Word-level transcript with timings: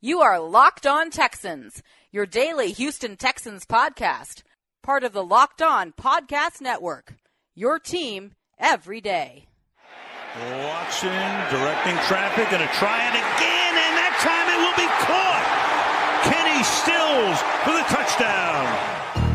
You 0.00 0.20
are 0.20 0.38
Locked 0.38 0.86
On 0.86 1.10
Texans, 1.10 1.82
your 2.12 2.24
daily 2.24 2.70
Houston 2.70 3.16
Texans 3.16 3.64
podcast, 3.66 4.44
part 4.80 5.02
of 5.02 5.12
the 5.12 5.24
Locked 5.24 5.60
On 5.60 5.90
Podcast 5.90 6.60
Network. 6.60 7.16
Your 7.56 7.80
team 7.80 8.36
every 8.60 9.00
day. 9.00 9.48
Watson 10.36 11.10
directing 11.50 11.96
traffic, 12.06 12.48
going 12.48 12.62
to 12.62 12.74
try 12.74 13.08
it 13.08 13.16
again, 13.18 13.74
and 13.74 13.94
that 13.98 14.14
time 14.22 14.46
it 14.54 14.58
will 14.62 14.78
be 14.78 14.86
caught. 15.02 15.42
Kenny 16.30 16.62
Stills 16.62 17.42
for 17.64 17.72
the 17.72 17.82
touchdown. 17.92 19.27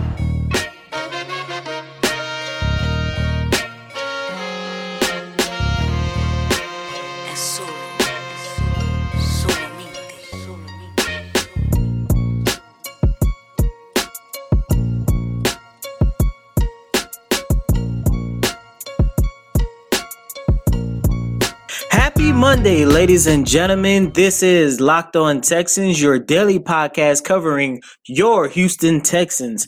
Monday, 22.55 22.85
ladies 22.85 23.25
and 23.25 23.47
gentlemen. 23.47 24.11
This 24.13 24.43
is 24.43 24.79
Locked 24.79 25.15
On 25.15 25.41
Texans, 25.41 25.99
your 25.99 26.19
daily 26.19 26.59
podcast 26.59 27.23
covering 27.23 27.81
your 28.05 28.47
Houston 28.47 29.01
Texans. 29.01 29.67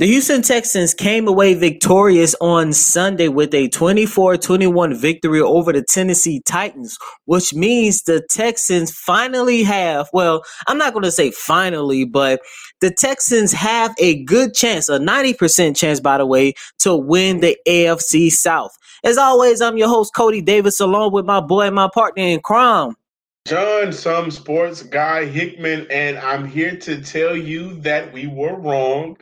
The 0.00 0.06
Houston 0.06 0.40
Texans 0.40 0.94
came 0.94 1.28
away 1.28 1.52
victorious 1.52 2.34
on 2.40 2.72
Sunday 2.72 3.28
with 3.28 3.52
a 3.52 3.68
24 3.68 4.38
21 4.38 4.94
victory 4.94 5.42
over 5.42 5.74
the 5.74 5.82
Tennessee 5.82 6.40
Titans, 6.46 6.96
which 7.26 7.52
means 7.52 8.04
the 8.04 8.26
Texans 8.30 8.96
finally 8.96 9.62
have, 9.62 10.08
well, 10.14 10.42
I'm 10.66 10.78
not 10.78 10.94
going 10.94 11.02
to 11.02 11.12
say 11.12 11.32
finally, 11.32 12.06
but 12.06 12.40
the 12.80 12.90
Texans 12.90 13.52
have 13.52 13.94
a 13.98 14.24
good 14.24 14.54
chance, 14.54 14.88
a 14.88 14.98
90% 14.98 15.76
chance, 15.76 16.00
by 16.00 16.16
the 16.16 16.24
way, 16.24 16.54
to 16.78 16.96
win 16.96 17.40
the 17.40 17.58
AFC 17.68 18.30
South. 18.30 18.72
As 19.04 19.18
always, 19.18 19.60
I'm 19.60 19.76
your 19.76 19.88
host, 19.88 20.14
Cody 20.16 20.40
Davis, 20.40 20.80
along 20.80 21.12
with 21.12 21.26
my 21.26 21.40
boy 21.40 21.66
and 21.66 21.74
my 21.74 21.90
partner 21.92 22.22
in 22.22 22.40
crime. 22.40 22.96
John, 23.46 23.92
some 23.92 24.30
sports 24.30 24.82
guy 24.82 25.26
Hickman, 25.26 25.86
and 25.90 26.16
I'm 26.16 26.46
here 26.46 26.74
to 26.78 27.02
tell 27.02 27.36
you 27.36 27.74
that 27.80 28.10
we 28.14 28.28
were 28.28 28.58
wrong 28.58 29.18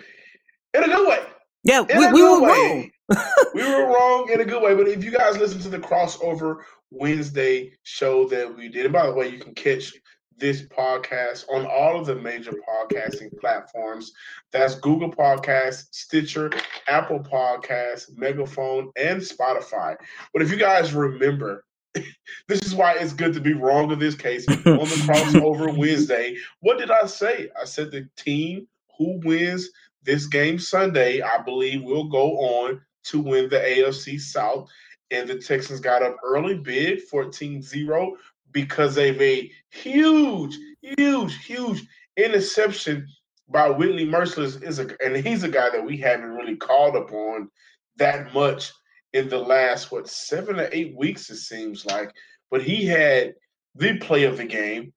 in 0.84 0.90
a 0.90 0.94
good 0.94 1.08
way. 1.08 1.20
Yeah, 1.64 1.84
In 1.88 1.98
we, 1.98 2.12
we 2.12 2.22
were 2.22 2.40
way. 2.42 2.90
wrong. 3.10 3.18
we 3.54 3.62
were 3.62 3.86
wrong 3.86 4.30
in 4.32 4.40
a 4.40 4.44
good 4.44 4.62
way. 4.62 4.74
But 4.74 4.88
if 4.88 5.04
you 5.04 5.10
guys 5.10 5.36
listen 5.38 5.60
to 5.60 5.68
the 5.68 5.78
crossover 5.78 6.58
Wednesday 6.90 7.72
show 7.82 8.28
that 8.28 8.56
we 8.56 8.68
did, 8.68 8.86
and 8.86 8.92
by 8.92 9.06
the 9.06 9.12
way, 9.12 9.28
you 9.28 9.38
can 9.38 9.54
catch 9.54 9.92
this 10.38 10.62
podcast 10.62 11.44
on 11.52 11.66
all 11.66 11.98
of 11.98 12.06
the 12.06 12.14
major 12.14 12.52
podcasting 12.52 13.36
platforms. 13.40 14.12
That's 14.52 14.76
Google 14.76 15.10
Podcasts, 15.10 15.86
Stitcher, 15.90 16.50
Apple 16.88 17.20
Podcasts, 17.20 18.16
Megaphone, 18.16 18.90
and 18.96 19.20
Spotify. 19.20 19.96
But 20.32 20.42
if 20.42 20.50
you 20.50 20.56
guys 20.56 20.94
remember, 20.94 21.64
this 22.48 22.60
is 22.62 22.74
why 22.74 22.94
it's 22.94 23.12
good 23.12 23.34
to 23.34 23.40
be 23.40 23.54
wrong 23.54 23.90
in 23.90 23.98
this 23.98 24.14
case 24.14 24.46
on 24.48 24.56
the 24.62 24.62
crossover 25.08 25.76
Wednesday. 25.76 26.36
What 26.60 26.78
did 26.78 26.90
I 26.90 27.06
say? 27.06 27.50
I 27.60 27.64
said 27.64 27.90
the 27.90 28.08
team 28.16 28.68
who 28.96 29.20
wins 29.24 29.70
this 30.08 30.26
game 30.26 30.58
Sunday, 30.58 31.20
I 31.20 31.42
believe, 31.42 31.82
will 31.82 32.08
go 32.08 32.38
on 32.38 32.80
to 33.04 33.20
win 33.20 33.50
the 33.50 33.58
AFC 33.58 34.18
South. 34.18 34.68
And 35.10 35.28
the 35.28 35.38
Texans 35.38 35.80
got 35.80 36.02
up 36.02 36.16
early 36.24 36.56
big, 36.56 37.02
14 37.02 37.62
0, 37.62 38.16
because 38.50 38.94
they 38.94 39.12
made 39.12 39.50
huge, 39.70 40.56
huge, 40.80 41.36
huge 41.44 41.86
interception 42.16 43.06
by 43.50 43.68
Whitney 43.68 44.06
Mercilus. 44.06 44.62
Is 44.62 44.78
a, 44.78 44.88
and 45.04 45.14
he's 45.14 45.44
a 45.44 45.48
guy 45.48 45.68
that 45.70 45.84
we 45.84 45.98
haven't 45.98 46.30
really 46.30 46.56
called 46.56 46.96
upon 46.96 47.50
that 47.98 48.32
much 48.32 48.72
in 49.12 49.28
the 49.28 49.38
last, 49.38 49.92
what, 49.92 50.08
seven 50.08 50.58
or 50.58 50.70
eight 50.72 50.96
weeks, 50.96 51.28
it 51.28 51.36
seems 51.36 51.84
like. 51.84 52.10
But 52.50 52.62
he 52.62 52.86
had 52.86 53.34
the 53.74 53.98
play 53.98 54.24
of 54.24 54.38
the 54.38 54.44
game. 54.46 54.94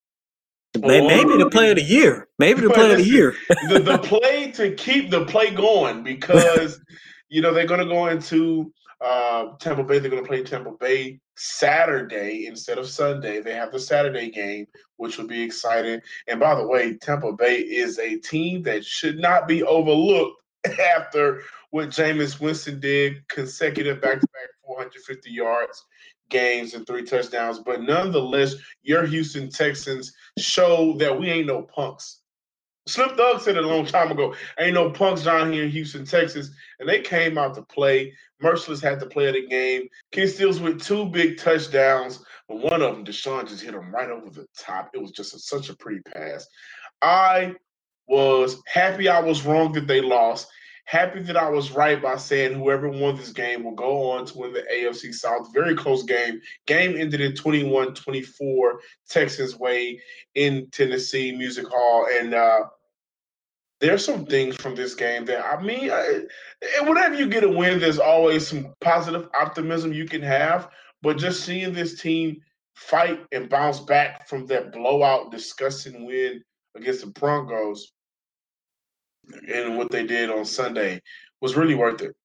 May- 0.80 1.06
Maybe 1.06 1.38
the 1.38 1.50
play 1.50 1.70
of 1.70 1.76
the 1.76 1.84
year. 1.84 2.28
Maybe 2.40 2.62
the 2.62 2.70
play 2.70 2.92
of 2.92 2.98
the 2.98 3.04
year. 3.04 3.36
the, 3.70 3.80
the 3.80 3.98
play 3.98 4.52
to 4.52 4.74
keep 4.76 5.10
the 5.10 5.26
play 5.26 5.52
going 5.52 6.04
because 6.04 6.80
you 7.30 7.42
know 7.42 7.54
they're 7.54 7.68
going 7.68 7.82
to 7.82 7.94
go 7.94 8.08
into 8.08 8.72
uh, 9.02 9.54
Tampa 9.60 9.84
Bay. 9.84 10.00
They're 10.00 10.10
going 10.10 10.24
to 10.24 10.28
play 10.28 10.44
Tampa 10.44 10.72
Bay 10.72 11.20
Saturday 11.36 12.46
instead 12.48 12.78
of 12.78 12.88
Sunday. 12.88 13.42
They 13.42 13.54
have 13.54 13.72
the 13.72 13.80
Saturday 13.80 14.30
game, 14.30 14.66
which 14.98 15.18
will 15.18 15.28
be 15.28 15.42
exciting. 15.42 16.00
And 16.28 16.40
by 16.40 16.56
the 16.56 16.66
way, 16.66 16.98
Tampa 16.98 17.34
Bay 17.34 17.58
is 17.58 18.00
a 18.00 18.18
team 18.18 18.64
that 18.64 18.86
should 18.86 19.20
not 19.20 19.48
be 19.48 19.64
overlooked 19.64 20.42
after 20.96 21.42
what 21.72 21.90
Jameis 21.90 22.40
Winston 22.40 22.80
did 22.80 23.28
consecutive 23.28 24.02
back-to-back 24.02 24.50
450 24.66 25.32
yards 25.32 25.86
games 26.32 26.74
and 26.74 26.88
three 26.88 27.04
touchdowns. 27.04 27.60
But 27.60 27.84
nonetheless, 27.84 28.56
your 28.82 29.06
Houston 29.06 29.50
Texans 29.50 30.14
show 30.40 30.94
that 30.98 31.20
we 31.20 31.30
ain't 31.30 31.48
no 31.48 31.62
punks. 31.62 32.22
Slim 32.88 33.16
Thug 33.16 33.40
said 33.42 33.58
it 33.58 33.64
a 33.64 33.68
long 33.68 33.86
time 33.86 34.12
ago. 34.12 34.34
Ain't 34.60 34.74
no 34.74 34.90
punks 34.90 35.24
down 35.24 35.54
here 35.54 35.66
in 35.66 35.70
Houston, 35.70 36.04
Texas, 36.04 36.50
and 36.80 36.90
they 36.90 37.00
came 37.00 37.38
out 37.38 37.54
to 37.56 37.62
play. 37.62 38.14
Mercilus 38.42 38.82
had 38.82 39.00
to 39.02 39.06
play 39.06 39.32
the 39.32 39.48
game. 39.48 39.88
Kenny 40.12 40.28
Stills 40.28 40.60
with 40.60 40.82
two 40.82 41.06
big 41.06 41.38
touchdowns, 41.38 42.24
but 42.48 42.58
one 42.58 42.82
of 42.82 42.96
them, 42.96 43.06
Deshaun 43.06 43.48
just 43.48 43.62
hit 43.62 43.76
him 43.76 43.94
right 43.94 44.10
over 44.10 44.32
the 44.32 44.48
top. 44.58 44.90
It 44.96 45.02
was 45.02 45.12
just 45.12 45.36
a, 45.36 45.40
such 45.40 45.70
a 45.70 45.76
pretty 45.76 46.02
pass. 46.02 46.48
I 47.04 47.56
was 48.08 48.62
happy 48.66 49.08
I 49.08 49.20
was 49.20 49.46
wrong 49.46 49.74
that 49.74 49.88
they 49.88 50.02
lost. 50.02 50.48
Happy 50.86 51.22
that 51.22 51.38
I 51.38 51.50
was 51.50 51.72
right 51.72 52.02
by 52.02 52.18
saying 52.18 52.54
whoever 52.54 52.90
won 52.90 53.16
this 53.16 53.32
game 53.32 53.64
will 53.64 53.76
go 53.76 54.12
on 54.12 54.26
to 54.26 54.38
win 54.38 54.54
the 54.54 54.66
AFC 54.74 55.14
South. 55.14 55.54
Very 55.54 55.76
close 55.76 56.04
game. 56.04 56.42
Game 56.66 57.00
ended 57.00 57.22
in 57.22 57.34
21 57.34 57.94
24 57.94 58.80
Texans 59.08 59.56
way 59.58 60.02
in 60.36 60.68
Tennessee 60.72 61.32
Music 61.32 61.68
Hall. 61.68 62.08
And 62.14 62.34
uh, 62.34 62.64
there's 63.80 64.04
some 64.04 64.26
things 64.26 64.56
from 64.56 64.76
this 64.76 64.94
game 64.96 65.26
that, 65.26 65.46
I 65.46 65.62
mean, 65.62 65.92
I, 65.92 66.22
whenever 66.82 67.16
you 67.16 67.28
get 67.28 67.44
a 67.44 67.50
win, 67.50 67.80
there's 67.80 68.00
always 68.00 68.48
some 68.48 68.74
positive 68.82 69.30
optimism 69.40 69.94
you 69.94 70.06
can 70.06 70.22
have. 70.22 70.70
But 71.02 71.18
just 71.18 71.44
seeing 71.44 71.74
this 71.74 72.00
team 72.00 72.42
fight 72.76 73.26
and 73.32 73.50
bounce 73.50 73.80
back 73.80 74.28
from 74.28 74.46
that 74.48 74.72
blowout, 74.72 75.32
disgusting 75.32 76.06
win 76.06 76.44
against 76.76 77.02
the 77.02 77.08
Broncos 77.08 77.92
and 79.54 79.78
what 79.78 79.92
they 79.92 80.06
did 80.06 80.30
on 80.30 80.46
Sunday 80.46 81.02
was 81.42 81.56
really 81.56 81.76
worth 81.76 82.02
it. 82.02 82.16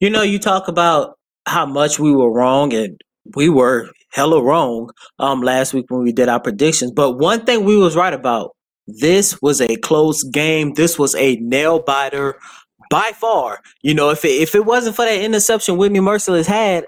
You 0.00 0.10
know, 0.10 0.22
you 0.22 0.38
talk 0.38 0.68
about 0.68 1.18
how 1.46 1.66
much 1.66 1.98
we 1.98 2.12
were 2.14 2.32
wrong, 2.32 2.72
and 2.72 3.00
we 3.34 3.48
were 3.48 3.90
hella 4.12 4.42
wrong 4.42 4.90
um 5.20 5.40
last 5.40 5.72
week 5.72 5.86
when 5.88 6.02
we 6.02 6.12
did 6.12 6.28
our 6.28 6.40
predictions. 6.40 6.90
But 6.90 7.12
one 7.12 7.44
thing 7.44 7.64
we 7.64 7.76
was 7.76 7.96
right 7.96 8.12
about: 8.14 8.56
this 8.86 9.40
was 9.42 9.60
a 9.60 9.76
close 9.76 10.22
game. 10.22 10.74
This 10.74 10.98
was 10.98 11.14
a 11.14 11.36
nail 11.36 11.80
biter 11.80 12.36
by 12.90 13.12
far. 13.14 13.60
You 13.82 13.94
know, 13.94 14.10
if 14.10 14.24
it, 14.24 14.42
if 14.42 14.54
it 14.54 14.64
wasn't 14.64 14.96
for 14.96 15.04
that 15.04 15.20
interception 15.20 15.76
Whitney 15.76 16.00
Mercilus 16.00 16.46
had, 16.46 16.86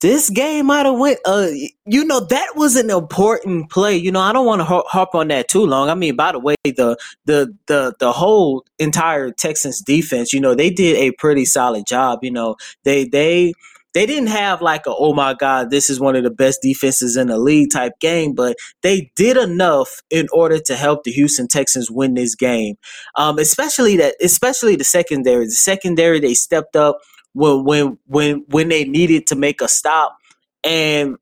this 0.00 0.30
game 0.30 0.66
might 0.66 0.86
have 0.86 0.98
went. 0.98 1.18
Uh, 1.24 1.48
you 1.86 2.04
know, 2.04 2.20
that 2.20 2.52
was 2.54 2.76
an 2.76 2.90
important 2.90 3.70
play. 3.70 3.96
You 3.96 4.12
know, 4.12 4.20
I 4.20 4.32
don't 4.32 4.46
want 4.46 4.60
to 4.60 4.64
harp 4.64 5.14
on 5.14 5.28
that 5.28 5.48
too 5.48 5.66
long. 5.66 5.88
I 5.90 5.94
mean, 5.94 6.16
by 6.16 6.32
the 6.32 6.38
way, 6.38 6.54
the 6.64 6.96
the 7.24 7.54
the 7.66 7.94
the 7.98 8.12
whole 8.12 8.64
entire 8.78 9.30
Texans 9.30 9.80
defense, 9.80 10.32
you 10.32 10.40
know, 10.40 10.54
they 10.54 10.70
did 10.70 10.96
a 10.96 11.12
pretty 11.12 11.44
solid 11.44 11.84
job. 11.86 12.20
You 12.22 12.30
know, 12.30 12.56
they 12.84 13.04
they 13.06 13.54
they 13.94 14.06
didn't 14.06 14.28
have 14.28 14.62
like 14.62 14.86
a 14.86 14.94
oh 14.94 15.14
my 15.14 15.34
god, 15.34 15.70
this 15.70 15.90
is 15.90 15.98
one 15.98 16.14
of 16.14 16.22
the 16.22 16.30
best 16.30 16.60
defenses 16.62 17.16
in 17.16 17.26
the 17.28 17.38
league 17.38 17.70
type 17.72 17.92
game, 18.00 18.34
but 18.34 18.56
they 18.82 19.10
did 19.16 19.36
enough 19.36 20.00
in 20.10 20.28
order 20.32 20.60
to 20.60 20.76
help 20.76 21.02
the 21.02 21.10
Houston 21.10 21.48
Texans 21.48 21.90
win 21.90 22.14
this 22.14 22.36
game. 22.36 22.76
Um, 23.16 23.38
especially 23.38 23.96
that, 23.96 24.14
especially 24.22 24.76
the 24.76 24.84
secondary. 24.84 25.46
The 25.46 25.52
secondary 25.52 26.20
they 26.20 26.34
stepped 26.34 26.76
up 26.76 26.98
when 27.38 27.64
when 27.64 27.98
when 28.06 28.44
when 28.48 28.68
they 28.68 28.84
needed 28.84 29.26
to 29.28 29.36
make 29.36 29.60
a 29.60 29.68
stop, 29.68 30.18
and 30.64 31.16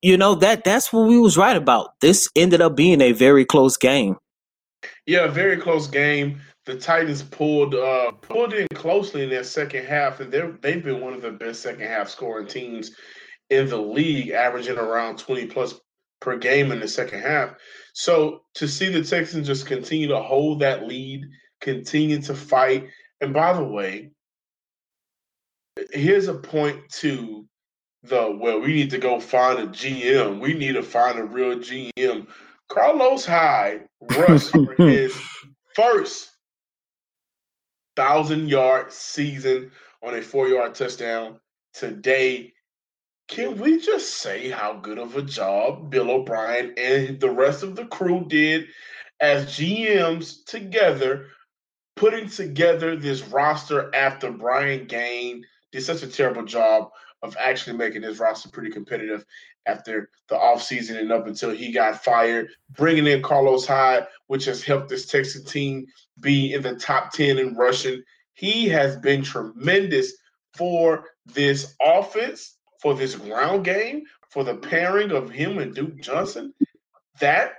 you 0.00 0.16
know 0.16 0.36
that 0.36 0.64
that's 0.64 0.92
what 0.92 1.08
we 1.08 1.18
was 1.18 1.36
right 1.36 1.56
about. 1.56 1.98
This 2.00 2.28
ended 2.36 2.60
up 2.60 2.76
being 2.76 3.00
a 3.00 3.12
very 3.12 3.44
close 3.44 3.76
game. 3.76 4.16
Yeah, 5.06 5.26
very 5.26 5.56
close 5.56 5.86
game. 5.88 6.40
The 6.64 6.76
Titans 6.76 7.22
pulled 7.22 7.74
uh, 7.74 8.12
pulled 8.12 8.52
in 8.52 8.66
closely 8.74 9.24
in 9.24 9.30
their 9.30 9.44
second 9.44 9.84
half, 9.84 10.20
and 10.20 10.32
they're 10.32 10.52
they've 10.62 10.82
been 10.82 11.00
one 11.00 11.14
of 11.14 11.22
the 11.22 11.32
best 11.32 11.62
second 11.62 11.86
half 11.86 12.08
scoring 12.08 12.46
teams 12.46 12.92
in 13.50 13.68
the 13.68 13.76
league, 13.78 14.30
averaging 14.30 14.78
around 14.78 15.18
twenty 15.18 15.46
plus 15.46 15.74
per 16.20 16.36
game 16.36 16.72
in 16.72 16.80
the 16.80 16.88
second 16.88 17.22
half. 17.22 17.54
So 17.94 18.42
to 18.54 18.68
see 18.68 18.88
the 18.88 19.02
Texans 19.02 19.46
just 19.46 19.66
continue 19.66 20.08
to 20.08 20.20
hold 20.20 20.60
that 20.60 20.86
lead, 20.86 21.24
continue 21.60 22.20
to 22.22 22.34
fight, 22.34 22.88
and 23.20 23.32
by 23.32 23.52
the 23.52 23.64
way, 23.64 24.10
here's 25.92 26.28
a 26.28 26.34
point 26.34 26.88
to 26.90 27.46
the 28.02 28.36
well, 28.40 28.60
we 28.60 28.68
need 28.68 28.90
to 28.90 28.98
go 28.98 29.20
find 29.20 29.58
a 29.58 29.66
GM. 29.66 30.40
We 30.40 30.54
need 30.54 30.74
to 30.74 30.82
find 30.82 31.18
a 31.18 31.24
real 31.24 31.58
GM 31.58 32.26
Carlos 32.68 33.24
Hyde 33.24 33.88
rushed 34.00 34.50
for 34.50 34.74
his 34.78 35.16
first 35.74 36.30
thousand 37.94 38.48
yard 38.48 38.92
season 38.92 39.70
on 40.02 40.14
a 40.14 40.22
four 40.22 40.48
yard 40.48 40.74
touchdown 40.74 41.40
today. 41.72 42.52
Can 43.28 43.58
we 43.58 43.80
just 43.80 44.18
say 44.18 44.50
how 44.50 44.74
good 44.74 44.98
of 44.98 45.16
a 45.16 45.22
job 45.22 45.90
Bill 45.90 46.10
O'Brien 46.10 46.74
and 46.76 47.18
the 47.18 47.30
rest 47.30 47.62
of 47.62 47.74
the 47.74 47.86
crew 47.86 48.24
did 48.28 48.66
as 49.20 49.46
GMs 49.46 50.44
together, 50.44 51.26
putting 51.96 52.28
together 52.28 52.94
this 52.94 53.22
roster 53.22 53.92
after 53.94 54.30
Brian 54.30 54.86
Gaine 54.86 55.44
did 55.76 55.84
such 55.84 56.02
a 56.02 56.06
terrible 56.06 56.44
job 56.44 56.90
of 57.22 57.36
actually 57.38 57.76
making 57.76 58.02
this 58.02 58.18
roster 58.18 58.48
pretty 58.48 58.70
competitive 58.70 59.24
after 59.66 60.10
the 60.28 60.34
offseason 60.34 60.98
and 60.98 61.12
up 61.12 61.26
until 61.26 61.50
he 61.50 61.70
got 61.70 62.02
fired, 62.02 62.48
bringing 62.70 63.06
in 63.06 63.22
Carlos 63.22 63.66
Hyde, 63.66 64.06
which 64.28 64.46
has 64.46 64.62
helped 64.62 64.88
this 64.88 65.06
Texas 65.06 65.44
team 65.44 65.86
be 66.20 66.54
in 66.54 66.62
the 66.62 66.76
top 66.76 67.12
10 67.12 67.38
in 67.38 67.54
rushing. 67.56 68.02
He 68.34 68.68
has 68.68 68.96
been 68.96 69.22
tremendous 69.22 70.14
for 70.56 71.04
this 71.26 71.74
offense, 71.82 72.56
for 72.80 72.94
this 72.94 73.14
ground 73.14 73.64
game, 73.64 74.02
for 74.30 74.44
the 74.44 74.56
pairing 74.56 75.10
of 75.10 75.30
him 75.30 75.58
and 75.58 75.74
Duke 75.74 76.00
Johnson. 76.00 76.54
That 77.20 77.54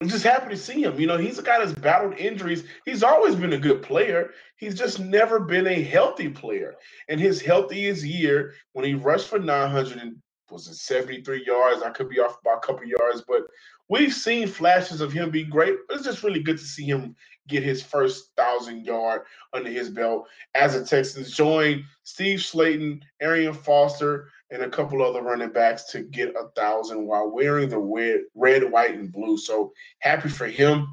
I'm 0.00 0.08
just 0.08 0.24
happy 0.24 0.50
to 0.50 0.56
see 0.56 0.82
him. 0.84 1.00
You 1.00 1.08
know, 1.08 1.16
he's 1.16 1.40
a 1.40 1.42
guy 1.42 1.58
that's 1.58 1.78
battled 1.78 2.18
injuries. 2.18 2.64
He's 2.84 3.02
always 3.02 3.34
been 3.34 3.54
a 3.54 3.58
good 3.58 3.82
player. 3.82 4.30
He's 4.56 4.76
just 4.76 5.00
never 5.00 5.40
been 5.40 5.66
a 5.66 5.82
healthy 5.82 6.28
player. 6.28 6.76
And 7.08 7.20
his 7.20 7.40
healthiest 7.40 8.04
year, 8.04 8.54
when 8.74 8.84
he 8.84 8.94
rushed 8.94 9.28
for 9.28 9.40
900 9.40 9.98
and 9.98 10.16
was 10.50 10.68
it 10.68 10.76
73 10.76 11.44
yards? 11.44 11.82
I 11.82 11.90
could 11.90 12.08
be 12.08 12.20
off 12.20 12.40
by 12.44 12.54
a 12.54 12.60
couple 12.60 12.86
yards, 12.86 13.24
but 13.26 13.42
we've 13.88 14.14
seen 14.14 14.46
flashes 14.46 15.00
of 15.00 15.12
him 15.12 15.30
be 15.30 15.44
great. 15.44 15.74
It's 15.90 16.04
just 16.04 16.22
really 16.22 16.42
good 16.42 16.58
to 16.58 16.64
see 16.64 16.84
him 16.84 17.16
get 17.48 17.62
his 17.62 17.82
first 17.82 18.30
thousand 18.36 18.84
yard 18.84 19.22
under 19.52 19.70
his 19.70 19.90
belt 19.90 20.28
as 20.54 20.74
a 20.74 20.84
Texans. 20.84 21.34
Join 21.34 21.84
Steve 22.04 22.38
Slaton, 22.38 23.00
Arian 23.20 23.54
Foster, 23.54 24.30
and 24.50 24.62
a 24.62 24.70
couple 24.70 25.02
other 25.02 25.22
running 25.22 25.50
backs 25.50 25.84
to 25.84 26.02
get 26.02 26.34
a 26.36 26.48
thousand 26.56 27.06
while 27.06 27.30
wearing 27.30 27.68
the 27.68 27.78
red, 27.78 28.20
red, 28.34 28.70
white, 28.70 28.94
and 28.94 29.12
blue. 29.12 29.36
So 29.36 29.72
happy 30.00 30.28
for 30.28 30.46
him. 30.46 30.86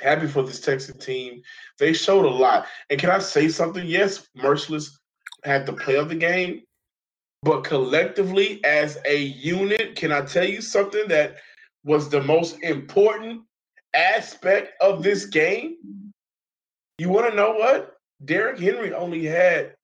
Happy 0.00 0.26
for 0.28 0.42
this 0.42 0.60
Texas 0.60 1.04
team. 1.04 1.42
They 1.78 1.92
showed 1.92 2.24
a 2.24 2.30
lot. 2.30 2.66
And 2.90 3.00
can 3.00 3.10
I 3.10 3.18
say 3.18 3.48
something? 3.48 3.86
Yes, 3.86 4.28
Mercilus 4.36 4.90
had 5.44 5.66
the 5.66 5.72
play 5.72 5.96
of 5.96 6.08
the 6.08 6.14
game, 6.14 6.62
but 7.42 7.64
collectively 7.64 8.62
as 8.64 8.98
a 9.06 9.16
unit, 9.16 9.96
can 9.96 10.12
I 10.12 10.22
tell 10.22 10.44
you 10.44 10.60
something 10.60 11.08
that 11.08 11.36
was 11.84 12.08
the 12.08 12.22
most 12.22 12.62
important 12.62 13.42
aspect 13.94 14.72
of 14.80 15.02
this 15.02 15.26
game? 15.26 15.76
You 16.98 17.08
want 17.10 17.30
to 17.30 17.36
know 17.36 17.52
what? 17.52 17.96
Derrick 18.24 18.58
Henry 18.58 18.92
only 18.92 19.24
had 19.24 19.74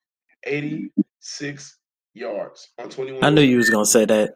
86 0.45 1.79
yards 2.15 2.71
on 2.79 2.91
21. 2.91 3.23
I 3.25 3.31
knew 3.31 3.43
you 3.43 3.56
was 3.56 3.71
gonna 3.71 3.87
say 3.87 4.05
that. 4.05 4.35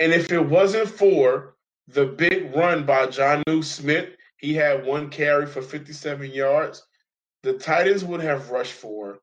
And 0.00 0.12
if 0.12 0.32
it 0.32 0.40
wasn't 0.40 0.88
for 0.88 1.56
the 1.88 2.06
big 2.06 2.54
run 2.54 2.84
by 2.84 3.06
Jonnu 3.06 3.62
Smith, 3.62 4.10
he 4.38 4.54
had 4.54 4.84
one 4.84 5.10
carry 5.10 5.46
for 5.46 5.62
57 5.62 6.30
yards. 6.30 6.86
The 7.42 7.54
Titans 7.54 8.04
would 8.04 8.20
have 8.20 8.50
rushed 8.50 8.72
for 8.72 9.20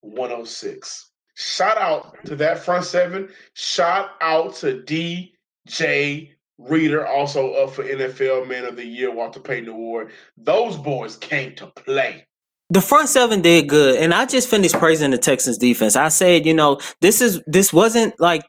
106. 0.00 1.10
Shout 1.34 1.78
out 1.78 2.16
to 2.26 2.36
that 2.36 2.58
front 2.58 2.84
seven. 2.84 3.28
Shout 3.54 4.10
out 4.20 4.54
to 4.56 4.82
DJ 4.82 6.32
Reader, 6.68 7.06
also 7.06 7.54
up 7.54 7.70
for 7.70 7.84
NFL 7.84 8.46
Man 8.46 8.64
of 8.64 8.76
the 8.76 8.84
Year, 8.84 9.10
Walter 9.10 9.40
Payton 9.40 9.68
Award. 9.68 10.10
Those 10.36 10.76
boys 10.76 11.16
came 11.16 11.54
to 11.56 11.66
play. 11.68 12.26
The 12.68 12.80
front 12.80 13.08
seven 13.08 13.40
did 13.40 13.68
good, 13.68 13.96
and 13.96 14.12
I 14.14 14.26
just 14.26 14.48
finished 14.48 14.74
praising 14.74 15.10
the 15.10 15.18
Texans 15.18 15.58
defense. 15.58 15.96
I 15.96 16.08
said, 16.08 16.46
you 16.46 16.54
know, 16.54 16.78
this 17.00 17.20
is 17.20 17.42
this 17.46 17.72
wasn't 17.72 18.14
like 18.20 18.44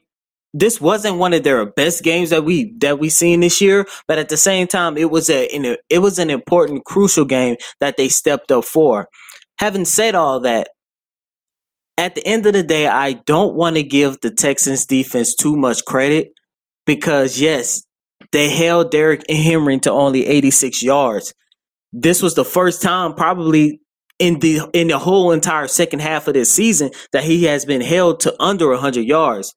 this 0.54 0.80
wasn't 0.80 1.16
one 1.16 1.32
of 1.32 1.42
their 1.42 1.64
best 1.66 2.04
games 2.04 2.30
that 2.30 2.44
we 2.44 2.74
that 2.78 2.98
we 2.98 3.08
seen 3.08 3.40
this 3.40 3.60
year, 3.60 3.86
but 4.06 4.18
at 4.18 4.28
the 4.28 4.36
same 4.36 4.66
time, 4.66 4.96
it 4.96 5.10
was 5.10 5.30
a 5.30 5.48
it 5.88 5.98
was 5.98 6.18
an 6.18 6.30
important, 6.30 6.84
crucial 6.84 7.24
game 7.24 7.56
that 7.80 7.96
they 7.96 8.08
stepped 8.08 8.52
up 8.52 8.64
for. 8.64 9.08
Having 9.58 9.86
said 9.86 10.14
all 10.14 10.38
that, 10.40 10.68
at 11.96 12.14
the 12.14 12.26
end 12.26 12.46
of 12.46 12.52
the 12.52 12.62
day, 12.62 12.86
I 12.86 13.14
don't 13.14 13.54
want 13.54 13.76
to 13.76 13.82
give 13.82 14.20
the 14.20 14.30
Texans 14.30 14.84
defense 14.84 15.34
too 15.34 15.56
much 15.56 15.84
credit 15.84 16.32
because 16.86 17.40
yes, 17.40 17.82
they 18.32 18.48
held 18.48 18.90
Derrick 18.90 19.28
Henry 19.30 19.78
to 19.80 19.90
only 19.90 20.26
86 20.26 20.82
yards. 20.82 21.34
This 21.92 22.22
was 22.22 22.34
the 22.34 22.44
first 22.44 22.82
time 22.82 23.14
probably 23.14 23.80
in 24.18 24.38
the 24.40 24.60
in 24.72 24.88
the 24.88 24.98
whole 24.98 25.32
entire 25.32 25.68
second 25.68 26.00
half 26.00 26.28
of 26.28 26.34
this 26.34 26.52
season 26.52 26.90
that 27.12 27.24
he 27.24 27.44
has 27.44 27.64
been 27.64 27.80
held 27.80 28.20
to 28.20 28.34
under 28.42 28.68
100 28.70 29.02
yards. 29.02 29.54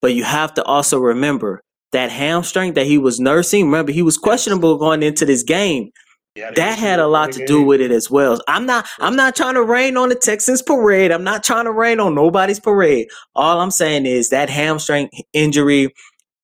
But 0.00 0.14
you 0.14 0.24
have 0.24 0.54
to 0.54 0.64
also 0.64 0.98
remember 0.98 1.62
that 1.92 2.10
hamstring 2.10 2.74
that 2.74 2.86
he 2.86 2.98
was 2.98 3.20
nursing. 3.20 3.66
Remember, 3.66 3.92
he 3.92 4.02
was 4.02 4.18
questionable 4.18 4.76
going 4.78 5.02
into 5.02 5.24
this 5.24 5.42
game. 5.42 5.90
Yeah, 6.34 6.50
That 6.56 6.78
had 6.78 6.98
a 6.98 7.06
lot 7.06 7.32
to 7.32 7.44
do 7.46 7.62
with 7.62 7.82
it 7.82 7.90
as 7.90 8.10
well. 8.10 8.40
I'm 8.48 8.64
not 8.64 8.86
I'm 9.00 9.16
not 9.16 9.36
trying 9.36 9.54
to 9.54 9.62
rain 9.62 9.98
on 9.98 10.08
the 10.08 10.14
Texans 10.14 10.62
parade. 10.62 11.10
I'm 11.10 11.24
not 11.24 11.44
trying 11.44 11.66
to 11.66 11.72
rain 11.72 12.00
on 12.00 12.14
nobody's 12.14 12.58
parade. 12.58 13.08
All 13.34 13.60
I'm 13.60 13.70
saying 13.70 14.06
is 14.06 14.30
that 14.30 14.48
hamstring 14.48 15.10
injury 15.34 15.92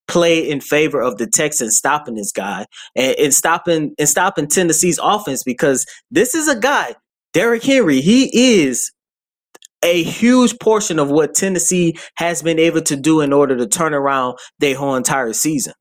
played 0.09 0.49
in 0.49 0.61
favor 0.61 1.01
of 1.01 1.19
the 1.19 1.27
Texans 1.27 1.77
stopping 1.77 2.15
this 2.15 2.33
guy 2.33 2.67
and, 2.97 3.15
and 3.19 3.35
stopping 3.35 3.95
and 3.99 4.09
stopping 4.09 4.49
Tennessee's 4.49 4.99
offense 5.03 5.45
because 5.45 5.87
this 6.11 6.35
is 6.35 6.49
a 6.49 6.59
guy, 6.59 6.95
Derrick 7.33 7.63
Henry, 7.63 8.01
he 8.01 8.31
is 8.63 8.91
a 9.85 10.03
huge 10.03 10.59
portion 10.59 10.99
of 10.99 11.11
what 11.11 11.35
Tennessee 11.35 11.97
has 12.17 12.43
been 12.43 12.59
able 12.59 12.81
to 12.83 12.97
do 12.97 13.21
in 13.21 13.33
order 13.33 13.57
to 13.57 13.67
turn 13.67 13.95
around 13.95 14.37
their 14.59 14.77
whole 14.77 14.97
entire 14.97 15.33
season. 15.33 15.73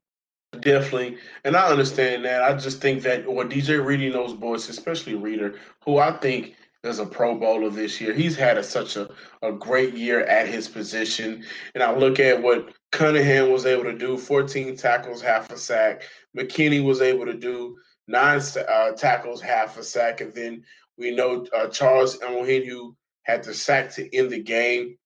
Definitely. 0.59 1.18
And 1.44 1.56
I 1.56 1.68
understand 1.69 2.25
that. 2.25 2.44
I 2.44 2.56
just 2.56 2.81
think 2.81 3.03
that 3.03 3.27
what 3.27 3.50
DJ 3.50 3.83
Reader 3.83 4.12
those 4.12 4.33
boys, 4.33 4.69
especially 4.69 5.15
Reader, 5.15 5.56
who 5.83 5.97
I 5.97 6.12
think 6.18 6.56
is 6.83 7.00
a 7.00 7.06
pro 7.06 7.35
bowler 7.35 7.69
this 7.69 8.00
year, 8.00 8.13
he's 8.13 8.35
had 8.35 8.57
a, 8.57 8.63
such 8.63 8.95
a, 8.95 9.09
a 9.41 9.51
great 9.51 9.94
year 9.94 10.21
at 10.21 10.47
his 10.47 10.68
position. 10.68 11.44
And 11.74 11.83
I 11.83 11.95
look 11.95 12.19
at 12.19 12.41
what 12.41 12.74
Cunningham 12.92 13.51
was 13.51 13.66
able 13.66 13.84
to 13.84 13.98
do 13.98 14.18
14 14.18 14.78
tackles, 14.78 15.22
half 15.22 15.51
a 15.51 15.57
sack. 15.57 16.04
McKinney 16.38 16.84
was 16.84 17.01
able 17.01 17.25
to 17.25 17.34
do 17.34 17.78
nine 18.07 18.42
uh, 18.68 18.91
tackles, 18.91 19.41
half 19.41 19.77
a 19.77 19.84
sack. 19.84 20.22
And 20.22 20.34
then 20.34 20.63
we 20.98 21.12
know 21.12 21.46
uh, 21.56 21.67
Charles 21.67 22.17
Omenihu 22.20 22.96
had 23.24 23.44
the 23.44 23.53
sack 23.53 23.91
to 23.96 24.15
end 24.15 24.32
the 24.32 24.41
game. 24.41 24.98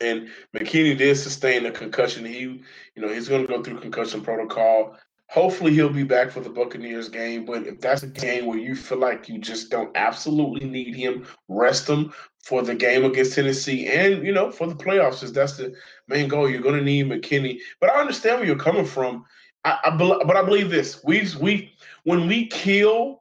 And 0.00 0.30
McKinney 0.56 0.96
did 0.96 1.16
sustain 1.18 1.66
a 1.66 1.70
concussion. 1.70 2.24
He, 2.24 2.40
you 2.40 2.62
know, 2.96 3.12
he's 3.12 3.28
going 3.28 3.46
to 3.46 3.52
go 3.52 3.62
through 3.62 3.80
concussion 3.80 4.22
protocol. 4.22 4.96
Hopefully, 5.30 5.72
he'll 5.72 5.88
be 5.88 6.02
back 6.02 6.30
for 6.30 6.40
the 6.40 6.50
Buccaneers 6.50 7.08
game. 7.08 7.44
But 7.44 7.64
if 7.64 7.80
that's 7.80 8.02
a 8.02 8.08
game 8.08 8.46
where 8.46 8.58
you 8.58 8.74
feel 8.74 8.98
like 8.98 9.28
you 9.28 9.38
just 9.38 9.70
don't 9.70 9.96
absolutely 9.96 10.68
need 10.68 10.96
him, 10.96 11.24
rest 11.48 11.88
him 11.88 12.12
for 12.42 12.62
the 12.62 12.74
game 12.74 13.04
against 13.04 13.34
Tennessee, 13.34 13.86
and 13.86 14.26
you 14.26 14.32
know, 14.32 14.50
for 14.50 14.66
the 14.66 14.74
playoffs, 14.74 15.20
because 15.20 15.32
that's 15.32 15.56
the 15.56 15.72
main 16.08 16.26
goal. 16.26 16.50
You're 16.50 16.60
going 16.62 16.78
to 16.78 16.84
need 16.84 17.06
McKinney. 17.06 17.60
But 17.80 17.90
I 17.90 18.00
understand 18.00 18.38
where 18.38 18.46
you're 18.46 18.56
coming 18.56 18.84
from. 18.84 19.24
I, 19.64 19.78
I 19.84 19.96
but 19.96 20.36
I 20.36 20.42
believe 20.42 20.68
this: 20.68 21.00
we 21.04 21.28
we 21.40 21.74
when 22.02 22.26
we 22.26 22.46
kill 22.48 23.20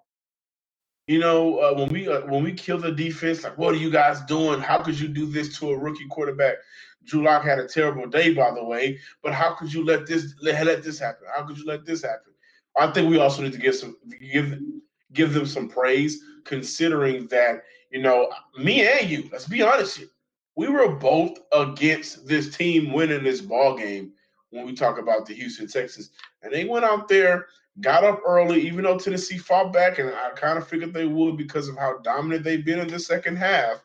you 1.10 1.18
know, 1.18 1.58
uh, 1.58 1.74
when 1.74 1.90
we 1.90 2.08
uh, 2.08 2.22
when 2.28 2.44
we 2.44 2.54
kill 2.54 2.78
the 2.78 2.92
defense, 2.92 3.44
like, 3.44 3.58
what 3.58 3.74
are 3.74 3.78
you 3.78 3.90
guys 3.90 4.22
doing? 4.22 4.60
How 4.60 4.78
could 4.78 5.00
you 5.00 5.08
do 5.08 5.26
this 5.26 5.58
to 5.58 5.72
a 5.72 5.78
rookie 5.78 6.08
quarterback? 6.08 6.58
Drew 7.10 7.24
Lock 7.24 7.44
had 7.44 7.60
a 7.60 7.68
terrible 7.68 8.08
day, 8.08 8.34
by 8.34 8.52
the 8.52 8.64
way. 8.64 9.00
But 9.24 9.34
how 9.34 9.54
could 9.54 9.74
you 9.74 9.84
let 9.84 10.06
this 10.06 10.36
let, 10.42 10.66
let 10.66 10.84
this 10.84 11.00
happen? 11.00 11.28
How 11.36 11.44
could 11.44 11.58
you 11.58 11.66
let 11.66 11.86
this 11.86 12.04
happen? 12.04 12.34
I 12.78 12.88
think 12.92 13.10
we 13.10 13.20
also 13.20 13.42
need 13.42 13.54
to 13.54 13.60
give 13.60 13.76
some 13.76 13.98
give 14.32 14.60
give 15.14 15.34
them 15.34 15.46
some 15.46 15.68
praise, 15.68 16.22
considering 16.46 17.28
that 17.28 17.64
you 17.92 18.02
know 18.02 18.32
me 18.58 18.88
and 18.88 19.10
you. 19.10 19.30
Let's 19.32 19.48
be 19.48 19.62
honest 19.62 19.98
here. 19.98 20.08
We 20.56 20.68
were 20.68 20.90
both 20.90 21.40
against 21.54 22.28
this 22.28 22.56
team 22.56 22.92
winning 22.92 23.24
this 23.24 23.42
ball 23.42 23.78
game 23.78 24.12
when 24.52 24.66
we 24.66 24.74
talk 24.74 25.00
about 25.00 25.26
the 25.26 25.34
Houston 25.34 25.68
Texans, 25.68 26.12
and 26.42 26.52
they 26.52 26.66
went 26.66 26.86
out 26.86 27.08
there 27.08 27.48
got 27.82 28.04
up 28.04 28.22
early, 28.26 28.62
even 28.62 28.84
though 28.84 28.98
Tennessee 28.98 29.38
fought 29.38 29.72
back, 29.72 30.00
and 30.00 30.10
I 30.10 30.32
kind 30.32 30.58
of 30.58 30.68
figured 30.68 30.94
they 30.94 31.06
would 31.06 31.38
because 31.38 31.68
of 31.68 31.78
how 31.78 32.00
dominant 32.00 32.44
they've 32.44 32.66
been 32.66 32.80
in 32.80 32.88
the 32.88 33.00
second 33.00 33.38
half. 33.38 33.84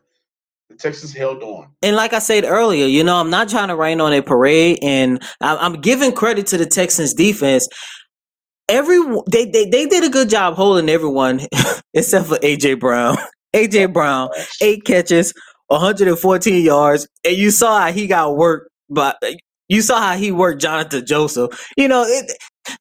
The 0.75 0.89
Texans 0.89 1.15
held 1.15 1.43
on. 1.43 1.69
And 1.83 1.95
like 1.95 2.13
I 2.13 2.19
said 2.19 2.45
earlier, 2.45 2.87
you 2.87 3.05
know, 3.05 3.17
I'm 3.17 3.31
not 3.31 3.49
trying 3.49 3.69
to 3.69 3.77
rain 3.77 4.01
on 4.01 4.13
a 4.13 4.23
parade, 4.23 4.79
and 4.83 5.23
I'm 5.41 5.81
giving 5.81 6.13
credit 6.13 6.49
to 6.49 6.57
the 6.57 6.67
Texans 6.67 7.15
defense. 7.15 7.69
Every 8.69 8.99
they, 9.31 9.45
they 9.45 9.67
they 9.67 9.87
did 9.87 10.05
a 10.05 10.09
good 10.09 10.29
job 10.29 10.55
holding 10.55 10.89
everyone 10.89 11.41
except 11.95 12.27
for 12.27 12.37
AJ 12.39 12.81
Brown. 12.81 13.17
AJ 13.55 13.85
oh, 13.85 13.89
Brown, 13.89 14.31
eight 14.61 14.85
catches, 14.85 15.33
114 15.69 16.65
yards, 16.65 17.07
and 17.25 17.37
you 17.37 17.53
saw 17.53 17.83
how 17.83 17.93
he 17.93 18.09
got 18.09 18.37
worked. 18.37 18.69
But 18.91 19.17
you 19.69 19.81
saw 19.81 20.01
how 20.01 20.17
he 20.17 20.33
worked 20.33 20.61
Jonathan 20.61 21.07
Joseph. 21.07 21.71
You 21.77 21.87
know, 21.87 22.03
it, 22.03 22.33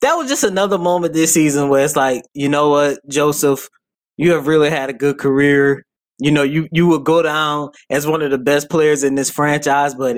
that 0.02 0.16
was 0.16 0.30
just 0.30 0.44
another 0.44 0.80
moment 0.80 1.14
this 1.14 1.32
season 1.34 1.70
where 1.70 1.86
it's 1.86 1.96
like, 1.96 2.24
you 2.34 2.50
know 2.50 2.70
what, 2.70 3.00
Joseph, 3.08 3.70
you 4.18 4.32
have 4.32 4.48
really 4.48 4.72
had 4.72 4.90
a 4.90 4.94
good 4.94 5.20
career. 5.20 5.84
You 6.20 6.32
know, 6.32 6.44
you 6.44 6.68
you 6.72 6.88
will 6.88 7.00
go 7.00 7.22
down 7.22 7.72
as 7.90 8.08
one 8.08 8.22
of 8.22 8.32
the 8.32 8.38
best 8.40 8.70
players 8.70 9.04
in 9.04 9.16
this 9.16 9.30
franchise, 9.30 9.96
but 9.96 10.18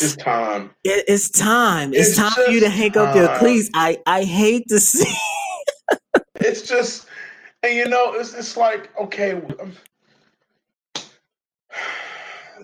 It's 0.00 0.16
time. 0.16 0.70
it, 0.84 1.04
it's 1.08 1.30
time. 1.30 1.92
It's, 1.94 2.10
It's 2.10 2.18
time 2.18 2.32
for 2.32 2.50
you 2.52 2.60
to 2.60 2.70
hang 2.70 2.96
up 2.98 3.14
your 3.14 3.28
cleats. 3.38 3.70
I 3.74 3.98
I 4.06 4.24
hate 4.24 4.64
to 4.68 4.80
see. 4.80 5.12
It's 6.40 6.62
just, 6.62 7.06
and 7.62 7.74
you 7.74 7.88
know, 7.88 8.14
it's 8.14 8.34
it's 8.34 8.56
like 8.56 8.90
okay. 9.00 9.32
um, 9.60 9.72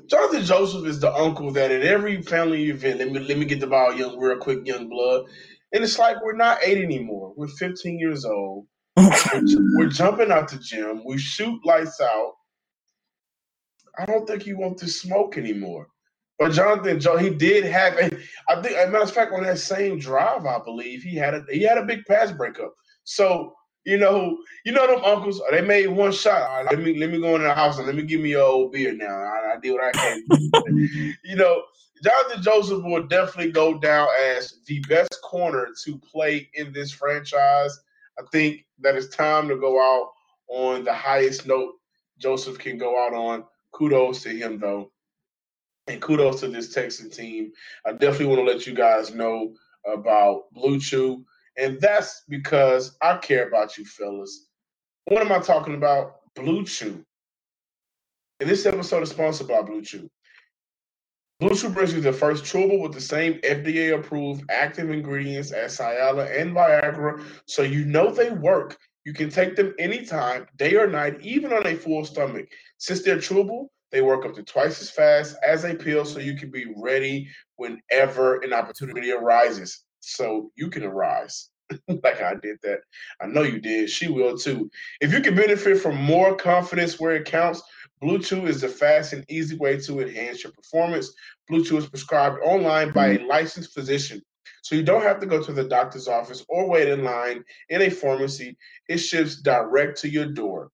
Jonathan 0.08 0.44
Joseph 0.44 0.86
is 0.86 1.00
the 1.00 1.12
uncle 1.14 1.52
that 1.52 1.72
at 1.72 1.82
every 1.82 2.22
family 2.22 2.70
event, 2.70 2.98
let 3.00 3.10
me 3.12 3.20
let 3.20 3.38
me 3.38 3.46
get 3.46 3.60
the 3.60 3.66
ball 3.68 3.94
young, 3.94 4.18
real 4.18 4.38
quick, 4.38 4.66
young 4.66 4.88
blood. 4.88 5.24
And 5.72 5.84
it's 5.84 5.98
like 5.98 6.18
we're 6.22 6.36
not 6.36 6.58
eight 6.64 6.78
anymore. 6.82 7.34
We're 7.36 7.48
15 7.48 7.98
years 7.98 8.24
old. 8.24 8.66
We're, 9.76 9.88
jumping 9.88 10.32
out 10.32 10.50
the 10.50 10.58
gym. 10.58 11.02
We 11.04 11.18
shoot 11.18 11.60
lights 11.66 12.00
out. 12.00 12.32
I 13.98 14.06
don't 14.06 14.26
think 14.26 14.42
he 14.42 14.54
wants 14.54 14.82
to 14.82 14.88
smoke 14.88 15.36
anymore. 15.36 15.88
But 16.38 16.52
Jonathan 16.52 17.00
Joe, 17.00 17.16
he 17.16 17.30
did 17.30 17.64
have 17.64 17.94
a. 17.94 18.10
I 18.48 18.62
think, 18.62 18.76
as 18.76 18.88
a 18.88 18.90
matter 18.90 19.04
of 19.04 19.12
fact, 19.12 19.32
on 19.32 19.42
that 19.42 19.58
same 19.58 19.98
drive, 19.98 20.44
I 20.44 20.58
believe 20.64 21.02
he 21.02 21.14
had 21.14 21.34
a 21.34 21.44
he 21.50 21.62
had 21.62 21.78
a 21.78 21.84
big 21.84 22.04
pass 22.04 22.30
breakup. 22.30 22.74
So 23.04 23.54
you 23.86 23.96
know, 23.96 24.36
you 24.64 24.72
know 24.72 24.86
them 24.86 25.04
uncles. 25.04 25.40
They 25.50 25.62
made 25.62 25.86
one 25.86 26.12
shot. 26.12 26.42
All 26.42 26.64
right, 26.64 26.70
let 26.70 26.84
me 26.84 26.98
let 26.98 27.10
me 27.10 27.20
go 27.20 27.36
in 27.36 27.42
the 27.42 27.54
house 27.54 27.78
and 27.78 27.86
let 27.86 27.96
me 27.96 28.02
give 28.02 28.20
me 28.20 28.32
a 28.32 28.42
old 28.42 28.72
beer 28.72 28.92
now. 28.92 29.14
I, 29.16 29.54
I 29.54 29.60
did 29.62 29.72
what 29.72 29.84
I 29.84 29.92
can. 29.92 30.24
you 31.24 31.36
know, 31.36 31.62
Jonathan 32.02 32.42
Joseph 32.42 32.82
will 32.82 33.06
definitely 33.06 33.52
go 33.52 33.78
down 33.78 34.08
as 34.36 34.58
the 34.66 34.80
best 34.88 35.16
corner 35.22 35.68
to 35.84 35.98
play 35.98 36.50
in 36.54 36.72
this 36.72 36.90
franchise. 36.90 37.78
I 38.18 38.22
think 38.32 38.64
that 38.80 38.96
it's 38.96 39.14
time 39.14 39.48
to 39.48 39.56
go 39.56 39.80
out 39.80 40.12
on 40.48 40.84
the 40.84 40.92
highest 40.92 41.46
note 41.46 41.74
Joseph 42.18 42.58
can 42.58 42.78
go 42.78 43.04
out 43.04 43.14
on. 43.14 43.44
Kudos 43.72 44.22
to 44.22 44.30
him, 44.30 44.58
though. 44.58 44.90
And 45.86 46.00
kudos 46.00 46.40
to 46.40 46.48
this 46.48 46.72
Texan 46.72 47.10
team. 47.10 47.52
I 47.84 47.92
definitely 47.92 48.26
want 48.26 48.40
to 48.40 48.52
let 48.52 48.66
you 48.66 48.74
guys 48.74 49.14
know 49.14 49.54
about 49.86 50.52
Blue 50.52 50.80
Chew. 50.80 51.24
And 51.58 51.80
that's 51.80 52.22
because 52.28 52.96
I 53.02 53.16
care 53.18 53.48
about 53.48 53.78
you, 53.78 53.84
fellas. 53.84 54.46
What 55.04 55.22
am 55.22 55.32
I 55.32 55.38
talking 55.38 55.74
about? 55.74 56.16
Blue 56.34 56.64
Chew. 56.64 57.04
And 58.40 58.50
this 58.50 58.66
episode 58.66 59.02
is 59.02 59.10
sponsored 59.10 59.48
by 59.48 59.62
Blue 59.62 59.82
Chew. 59.82 60.10
Blue 61.38 61.68
brings 61.68 61.92
you 61.92 62.00
the 62.00 62.14
first 62.14 62.44
chewable 62.44 62.80
with 62.80 62.94
the 62.94 63.00
same 63.00 63.34
FDA 63.42 63.94
approved 63.94 64.44
active 64.48 64.90
ingredients 64.90 65.52
as 65.52 65.76
Cialis 65.76 66.40
and 66.40 66.56
Viagra, 66.56 67.22
so 67.44 67.60
you 67.60 67.84
know 67.84 68.10
they 68.10 68.30
work. 68.30 68.78
You 69.04 69.12
can 69.12 69.28
take 69.28 69.54
them 69.54 69.74
anytime, 69.78 70.46
day 70.56 70.76
or 70.76 70.86
night, 70.86 71.20
even 71.20 71.52
on 71.52 71.66
a 71.66 71.74
full 71.74 72.06
stomach. 72.06 72.46
Since 72.78 73.02
they're 73.02 73.18
chewable, 73.18 73.66
they 73.92 74.00
work 74.00 74.24
up 74.24 74.34
to 74.36 74.42
twice 74.44 74.80
as 74.80 74.88
fast 74.88 75.36
as 75.46 75.64
a 75.64 75.74
pill, 75.74 76.06
so 76.06 76.20
you 76.20 76.36
can 76.36 76.50
be 76.50 76.72
ready 76.74 77.28
whenever 77.56 78.40
an 78.40 78.54
opportunity 78.54 79.12
arises. 79.12 79.84
So 80.00 80.50
you 80.56 80.70
can 80.70 80.84
arise. 80.84 81.50
like 81.88 82.22
I 82.22 82.34
did 82.42 82.56
that. 82.62 82.78
I 83.20 83.26
know 83.26 83.42
you 83.42 83.60
did. 83.60 83.90
She 83.90 84.08
will 84.08 84.38
too. 84.38 84.70
If 85.02 85.12
you 85.12 85.20
can 85.20 85.34
benefit 85.34 85.80
from 85.80 85.96
more 85.96 86.34
confidence 86.34 86.98
where 86.98 87.14
it 87.14 87.26
counts, 87.26 87.62
Blue 88.00 88.18
Chew 88.18 88.46
is 88.46 88.60
the 88.60 88.68
fast 88.68 89.12
and 89.12 89.24
easy 89.28 89.56
way 89.56 89.78
to 89.80 90.00
enhance 90.00 90.42
your 90.42 90.52
performance. 90.52 91.12
Blue 91.48 91.64
Chew 91.64 91.78
is 91.78 91.86
prescribed 91.86 92.38
online 92.42 92.92
by 92.92 93.08
a 93.08 93.26
licensed 93.26 93.72
physician. 93.72 94.22
So 94.62 94.74
you 94.74 94.82
don't 94.82 95.02
have 95.02 95.20
to 95.20 95.26
go 95.26 95.42
to 95.42 95.52
the 95.52 95.64
doctor's 95.64 96.08
office 96.08 96.44
or 96.48 96.68
wait 96.68 96.88
in 96.88 97.04
line 97.04 97.44
in 97.68 97.82
a 97.82 97.90
pharmacy. 97.90 98.56
It 98.88 98.98
ships 98.98 99.40
direct 99.40 100.00
to 100.00 100.08
your 100.08 100.26
door. 100.26 100.70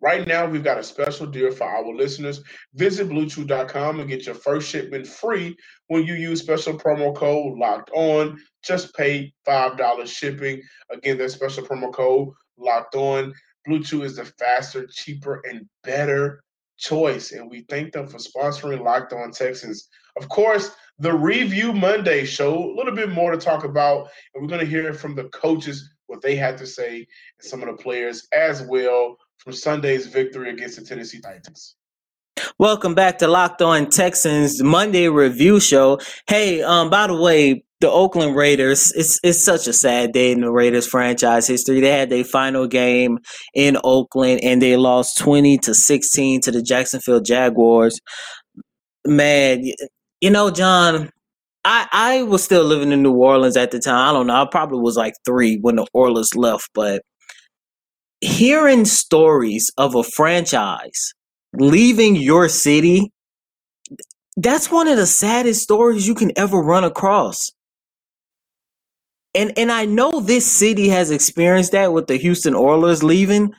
Right 0.00 0.26
now, 0.28 0.46
we've 0.46 0.62
got 0.62 0.78
a 0.78 0.84
special 0.84 1.26
deal 1.26 1.50
for 1.50 1.64
our 1.64 1.92
listeners. 1.92 2.40
Visit 2.74 3.08
bluechew.com 3.08 3.98
and 3.98 4.08
get 4.08 4.26
your 4.26 4.36
first 4.36 4.68
shipment 4.68 5.08
free 5.08 5.56
when 5.88 6.04
you 6.04 6.14
use 6.14 6.40
special 6.40 6.78
promo 6.78 7.14
code 7.14 7.58
locked 7.58 7.90
on. 7.92 8.38
Just 8.64 8.94
pay 8.94 9.32
$5 9.46 10.06
shipping. 10.06 10.62
Again, 10.90 11.18
that 11.18 11.32
special 11.32 11.64
promo 11.64 11.92
code 11.92 12.28
locked 12.56 12.94
on. 12.94 13.34
Blue 13.68 13.82
Chew 13.82 14.02
is 14.02 14.16
the 14.16 14.24
faster, 14.24 14.86
cheaper, 14.86 15.42
and 15.48 15.68
better 15.84 16.42
choice. 16.78 17.32
And 17.32 17.50
we 17.50 17.66
thank 17.68 17.92
them 17.92 18.08
for 18.08 18.16
sponsoring 18.16 18.82
Locked 18.82 19.12
On 19.12 19.30
Texans. 19.30 19.88
Of 20.16 20.28
course, 20.28 20.70
the 20.98 21.12
Review 21.12 21.72
Monday 21.72 22.24
show, 22.24 22.54
a 22.56 22.74
little 22.74 22.94
bit 22.94 23.10
more 23.10 23.30
to 23.30 23.36
talk 23.36 23.64
about. 23.64 24.08
And 24.34 24.42
we're 24.42 24.48
going 24.48 24.60
to 24.60 24.66
hear 24.66 24.94
from 24.94 25.14
the 25.14 25.24
coaches 25.24 25.88
what 26.06 26.22
they 26.22 26.34
had 26.34 26.56
to 26.58 26.66
say 26.66 26.96
and 26.96 27.06
some 27.40 27.62
of 27.62 27.68
the 27.68 27.82
players 27.82 28.26
as 28.32 28.62
well 28.62 29.16
from 29.36 29.52
Sunday's 29.52 30.06
victory 30.06 30.50
against 30.50 30.78
the 30.78 30.84
Tennessee 30.84 31.20
Titans. 31.20 31.76
Welcome 32.60 32.96
back 32.96 33.18
to 33.18 33.28
Locked 33.28 33.62
On 33.62 33.88
Texans 33.88 34.60
Monday 34.60 35.06
review 35.08 35.60
show. 35.60 36.00
Hey, 36.26 36.60
um, 36.60 36.90
by 36.90 37.06
the 37.06 37.14
way, 37.14 37.62
the 37.78 37.88
Oakland 37.88 38.34
Raiders, 38.34 38.90
it's 38.96 39.20
it's 39.22 39.44
such 39.44 39.68
a 39.68 39.72
sad 39.72 40.10
day 40.10 40.32
in 40.32 40.40
the 40.40 40.50
Raiders 40.50 40.84
franchise 40.84 41.46
history. 41.46 41.80
They 41.80 41.96
had 41.96 42.10
their 42.10 42.24
final 42.24 42.66
game 42.66 43.18
in 43.54 43.78
Oakland 43.84 44.40
and 44.42 44.60
they 44.60 44.76
lost 44.76 45.18
20 45.18 45.58
to 45.58 45.72
16 45.72 46.40
to 46.40 46.50
the 46.50 46.60
Jacksonville 46.60 47.20
Jaguars. 47.20 48.00
Man, 49.06 49.62
you 50.20 50.30
know, 50.30 50.50
John, 50.50 51.10
I 51.64 51.86
I 51.92 52.22
was 52.24 52.42
still 52.42 52.64
living 52.64 52.90
in 52.90 53.04
New 53.04 53.14
Orleans 53.14 53.56
at 53.56 53.70
the 53.70 53.78
time. 53.78 54.08
I 54.08 54.12
don't 54.12 54.26
know, 54.26 54.34
I 54.34 54.48
probably 54.50 54.80
was 54.80 54.96
like 54.96 55.14
3 55.24 55.58
when 55.60 55.76
the 55.76 55.86
Oilers 55.94 56.34
left, 56.34 56.70
but 56.74 57.02
hearing 58.20 58.84
stories 58.84 59.70
of 59.78 59.94
a 59.94 60.02
franchise 60.02 61.14
leaving 61.54 62.16
your 62.16 62.48
city 62.48 63.12
that's 64.36 64.70
one 64.70 64.88
of 64.88 64.96
the 64.96 65.06
saddest 65.06 65.62
stories 65.62 66.06
you 66.08 66.14
can 66.14 66.32
ever 66.36 66.58
run 66.60 66.84
across 66.84 67.50
and 69.34 69.52
and 69.58 69.72
i 69.72 69.84
know 69.84 70.20
this 70.20 70.46
city 70.46 70.88
has 70.88 71.10
experienced 71.10 71.72
that 71.72 71.92
with 71.92 72.06
the 72.08 72.16
houston 72.16 72.54
oilers 72.54 73.02
leaving 73.02 73.52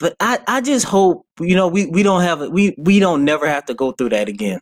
but 0.00 0.14
i 0.20 0.38
i 0.48 0.60
just 0.60 0.86
hope 0.86 1.26
you 1.40 1.56
know 1.56 1.68
we 1.68 1.86
we 1.86 2.02
don't 2.02 2.22
have 2.22 2.40
we 2.50 2.74
we 2.78 3.00
don't 3.00 3.24
never 3.24 3.48
have 3.48 3.64
to 3.66 3.74
go 3.74 3.92
through 3.92 4.10
that 4.10 4.28
again 4.28 4.60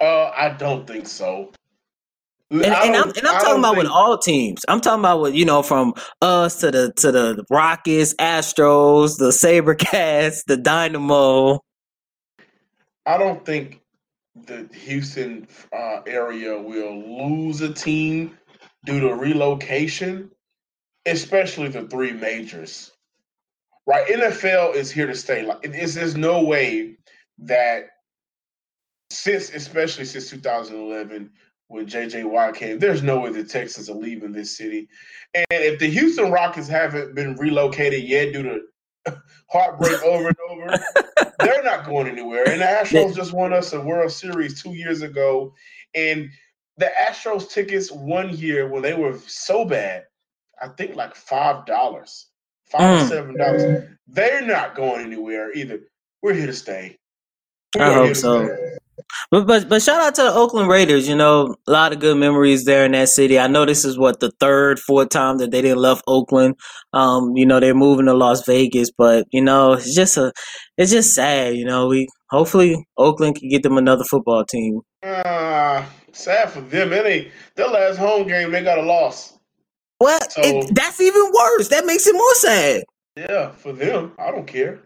Uh, 0.00 0.30
I 0.36 0.50
don't 0.50 0.86
think 0.86 1.06
so. 1.08 1.52
And, 2.62 2.72
and 2.72 2.96
i'm 2.96 3.08
and 3.10 3.26
i'm 3.26 3.40
talking 3.40 3.58
about 3.58 3.76
with 3.76 3.86
all 3.86 4.18
teams 4.18 4.64
i'm 4.68 4.80
talking 4.80 5.00
about 5.00 5.20
with 5.20 5.34
you 5.34 5.44
know 5.44 5.62
from 5.62 5.94
us 6.22 6.60
to 6.60 6.70
the 6.70 6.92
to 6.96 7.10
the 7.12 7.44
rockets 7.50 8.14
astros 8.14 9.18
the 9.18 9.30
sabercats 9.30 10.44
the 10.46 10.56
dynamo 10.56 11.58
I 13.06 13.18
don't 13.18 13.44
think 13.44 13.80
the 14.34 14.68
Houston 14.72 15.46
uh, 15.72 16.00
area 16.06 16.58
will 16.60 17.28
lose 17.28 17.60
a 17.60 17.72
team 17.72 18.36
due 18.84 19.00
to 19.00 19.14
relocation, 19.14 20.30
especially 21.06 21.68
the 21.68 21.86
three 21.88 22.12
majors. 22.12 22.92
Right? 23.86 24.06
NFL 24.06 24.74
is 24.74 24.90
here 24.90 25.06
to 25.06 25.14
stay. 25.14 25.42
Like, 25.42 25.58
it 25.62 25.74
is, 25.74 25.94
there's 25.94 26.16
no 26.16 26.42
way 26.42 26.96
that 27.38 27.88
since, 29.10 29.50
especially 29.50 30.06
since 30.06 30.30
2011, 30.30 31.30
when 31.68 31.86
JJ 31.86 32.24
Watt 32.30 32.54
came, 32.54 32.78
there's 32.78 33.02
no 33.02 33.20
way 33.20 33.30
the 33.30 33.44
Texans 33.44 33.88
are 33.90 33.94
leaving 33.94 34.32
this 34.32 34.56
city. 34.56 34.88
And 35.34 35.46
if 35.50 35.78
the 35.78 35.88
Houston 35.88 36.30
Rockets 36.30 36.68
haven't 36.68 37.14
been 37.14 37.36
relocated 37.36 38.04
yet 38.04 38.32
due 38.32 38.42
to 38.42 38.60
heartbreak 39.50 40.02
over 40.02 40.28
and 40.28 40.36
over, 40.50 40.76
they're 41.40 41.62
not 41.64 41.86
going 41.86 42.06
anywhere. 42.08 42.48
And 42.48 42.60
the 42.60 42.64
Astros 42.66 43.14
just 43.14 43.32
won 43.32 43.52
us 43.52 43.72
a 43.72 43.80
World 43.80 44.12
Series 44.12 44.62
two 44.62 44.74
years 44.74 45.02
ago. 45.02 45.52
And 45.94 46.28
the 46.76 46.90
Astros 47.08 47.50
tickets 47.50 47.90
one 47.90 48.36
year 48.36 48.68
when 48.68 48.82
they 48.82 48.94
were 48.94 49.18
so 49.26 49.64
bad, 49.64 50.04
I 50.60 50.68
think 50.68 50.94
like 50.96 51.14
five 51.14 51.66
dollars, 51.66 52.26
five 52.70 52.80
Mm. 53.00 53.04
or 53.04 53.08
seven 53.08 53.36
dollars. 53.36 53.84
They're 54.06 54.42
not 54.42 54.74
going 54.74 55.04
anywhere 55.06 55.52
either. 55.52 55.80
We're 56.22 56.34
here 56.34 56.46
to 56.46 56.52
stay. 56.52 56.98
I 57.78 57.88
We're 57.88 58.06
hope 58.06 58.16
so. 58.16 58.46
stay. 58.46 58.76
But 59.30 59.46
but 59.46 59.68
but 59.68 59.82
shout 59.82 60.00
out 60.00 60.14
to 60.16 60.22
the 60.22 60.32
Oakland 60.32 60.68
Raiders. 60.68 61.08
You 61.08 61.16
know, 61.16 61.54
a 61.66 61.70
lot 61.70 61.92
of 61.92 62.00
good 62.00 62.16
memories 62.16 62.64
there 62.64 62.84
in 62.84 62.92
that 62.92 63.08
city. 63.08 63.38
I 63.38 63.46
know 63.46 63.64
this 63.64 63.84
is 63.84 63.98
what 63.98 64.20
the 64.20 64.30
third, 64.40 64.78
fourth 64.78 65.08
time 65.10 65.38
that 65.38 65.50
they 65.50 65.62
didn't 65.62 65.78
left 65.78 66.02
Oakland. 66.06 66.54
Um, 66.92 67.32
you 67.36 67.46
know, 67.46 67.60
they're 67.60 67.74
moving 67.74 68.06
to 68.06 68.14
Las 68.14 68.44
Vegas, 68.46 68.90
but 68.96 69.26
you 69.32 69.42
know, 69.42 69.72
it's 69.74 69.94
just 69.94 70.16
a, 70.16 70.32
it's 70.76 70.90
just 70.92 71.14
sad. 71.14 71.54
You 71.54 71.64
know, 71.64 71.88
we 71.88 72.08
hopefully 72.30 72.84
Oakland 72.96 73.36
can 73.36 73.48
get 73.48 73.62
them 73.62 73.76
another 73.78 74.04
football 74.04 74.44
team. 74.44 74.80
Ah, 75.04 75.88
sad 76.12 76.50
for 76.50 76.60
them. 76.60 76.92
It 76.92 77.06
ain't 77.06 77.28
their 77.56 77.68
last 77.68 77.96
home 77.98 78.26
game. 78.26 78.50
They 78.52 78.62
got 78.62 78.78
a 78.78 78.82
loss. 78.82 79.38
Well, 80.00 80.20
So- 80.30 80.42
it, 80.42 80.74
that's 80.74 81.00
even 81.00 81.30
worse. 81.32 81.68
That 81.68 81.86
makes 81.86 82.06
it 82.06 82.14
more 82.14 82.34
sad. 82.34 82.84
Yeah, 83.16 83.50
for 83.52 83.72
them, 83.72 84.12
I 84.18 84.30
don't 84.32 84.46
care. 84.46 84.80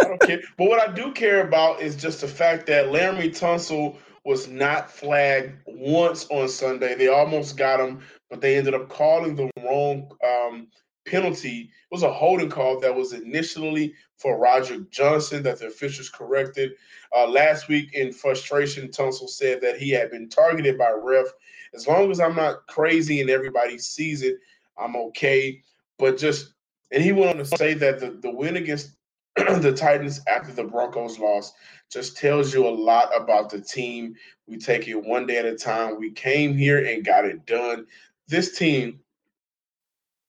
Don't 0.00 0.20
care. 0.20 0.42
But 0.56 0.68
what 0.68 0.88
I 0.88 0.92
do 0.92 1.12
care 1.12 1.46
about 1.46 1.80
is 1.80 1.96
just 1.96 2.20
the 2.20 2.28
fact 2.28 2.66
that 2.66 2.86
Laremy 2.86 3.30
Tunsil 3.30 3.96
was 4.24 4.48
not 4.48 4.90
flagged 4.90 5.52
once 5.66 6.26
on 6.30 6.48
Sunday. 6.48 6.94
They 6.94 7.08
almost 7.08 7.56
got 7.56 7.80
him, 7.80 8.00
but 8.30 8.40
they 8.40 8.56
ended 8.56 8.74
up 8.74 8.88
calling 8.88 9.36
the 9.36 9.50
wrong 9.62 10.10
um, 10.24 10.68
penalty. 11.06 11.70
It 11.70 11.94
was 11.94 12.02
a 12.02 12.12
holding 12.12 12.48
call 12.48 12.80
that 12.80 12.94
was 12.94 13.12
initially 13.12 13.94
for 14.16 14.38
Roger 14.38 14.80
Johnson 14.90 15.42
that 15.42 15.58
the 15.58 15.66
officials 15.66 16.08
corrected. 16.08 16.72
Uh, 17.14 17.26
last 17.28 17.68
week, 17.68 17.92
in 17.94 18.12
frustration, 18.12 18.88
Tunsil 18.88 19.28
said 19.28 19.60
that 19.60 19.76
he 19.78 19.90
had 19.90 20.10
been 20.10 20.28
targeted 20.28 20.78
by 20.78 20.90
ref. 20.90 21.26
As 21.74 21.86
long 21.86 22.10
as 22.10 22.20
I'm 22.20 22.36
not 22.36 22.66
crazy 22.66 23.20
and 23.20 23.28
everybody 23.28 23.78
sees 23.78 24.22
it, 24.22 24.36
I'm 24.78 24.96
okay. 24.96 25.62
But 25.98 26.16
just, 26.16 26.54
and 26.92 27.02
he 27.02 27.12
went 27.12 27.30
on 27.30 27.36
to 27.36 27.44
say 27.44 27.74
that 27.74 28.00
the, 28.00 28.10
the 28.22 28.30
win 28.30 28.56
against 28.56 28.92
the 29.60 29.72
Titans 29.72 30.20
after 30.28 30.52
the 30.52 30.64
Broncos 30.64 31.18
lost 31.18 31.54
just 31.90 32.16
tells 32.16 32.54
you 32.54 32.66
a 32.66 32.70
lot 32.70 33.10
about 33.16 33.50
the 33.50 33.60
team. 33.60 34.14
We 34.46 34.58
take 34.58 34.86
it 34.86 34.94
one 34.94 35.26
day 35.26 35.38
at 35.38 35.44
a 35.44 35.56
time. 35.56 35.98
We 35.98 36.12
came 36.12 36.56
here 36.56 36.84
and 36.84 37.04
got 37.04 37.24
it 37.24 37.44
done. 37.46 37.86
This 38.28 38.56
team 38.56 39.00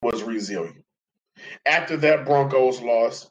was 0.02 0.22
resilient. 0.22 0.84
After 1.66 1.96
that 1.98 2.24
Broncos 2.24 2.80
loss, 2.80 3.30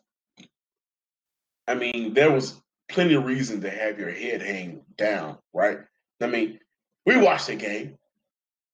I 1.67 1.75
mean, 1.75 2.13
there 2.13 2.31
was 2.31 2.61
plenty 2.87 3.15
of 3.15 3.25
reason 3.25 3.61
to 3.61 3.69
have 3.69 3.99
your 3.99 4.11
head 4.11 4.41
hang 4.41 4.81
down, 4.97 5.37
right? 5.53 5.79
I 6.21 6.27
mean, 6.27 6.59
we 7.05 7.17
watched 7.17 7.47
the 7.47 7.55
game. 7.55 7.97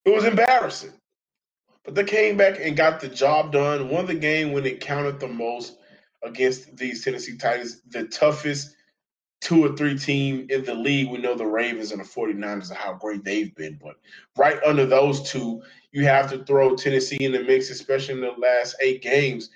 It 0.05 0.13
was 0.13 0.25
embarrassing. 0.25 0.93
But 1.84 1.96
they 1.96 2.03
came 2.03 2.38
back 2.38 2.60
and 2.60 2.77
got 2.77 3.00
the 3.00 3.08
job 3.08 3.51
done, 3.51 3.89
won 3.89 4.05
the 4.05 4.13
game 4.13 4.51
when 4.51 4.65
it 4.65 4.81
counted 4.81 5.20
the 5.20 5.27
most 5.27 5.77
against 6.23 6.75
these 6.77 7.03
Tennessee 7.03 7.37
Titans, 7.37 7.81
the 7.89 8.05
toughest 8.05 8.75
two 9.41 9.65
or 9.65 9.75
three 9.75 9.97
team 9.97 10.45
in 10.49 10.63
the 10.63 10.73
league. 10.73 11.09
We 11.09 11.17
know 11.17 11.35
the 11.35 11.45
Ravens 11.45 11.91
and 11.91 11.99
the 11.99 12.05
49ers 12.05 12.69
and 12.69 12.77
how 12.77 12.93
great 12.93 13.23
they've 13.23 13.53
been. 13.55 13.79
But 13.81 13.95
right 14.37 14.61
under 14.63 14.85
those 14.85 15.29
two, 15.29 15.61
you 15.91 16.05
have 16.05 16.29
to 16.29 16.45
throw 16.45 16.75
Tennessee 16.75 17.25
in 17.25 17.31
the 17.31 17.43
mix, 17.43 17.69
especially 17.69 18.15
in 18.15 18.21
the 18.21 18.31
last 18.37 18.75
eight 18.81 19.01
games. 19.01 19.49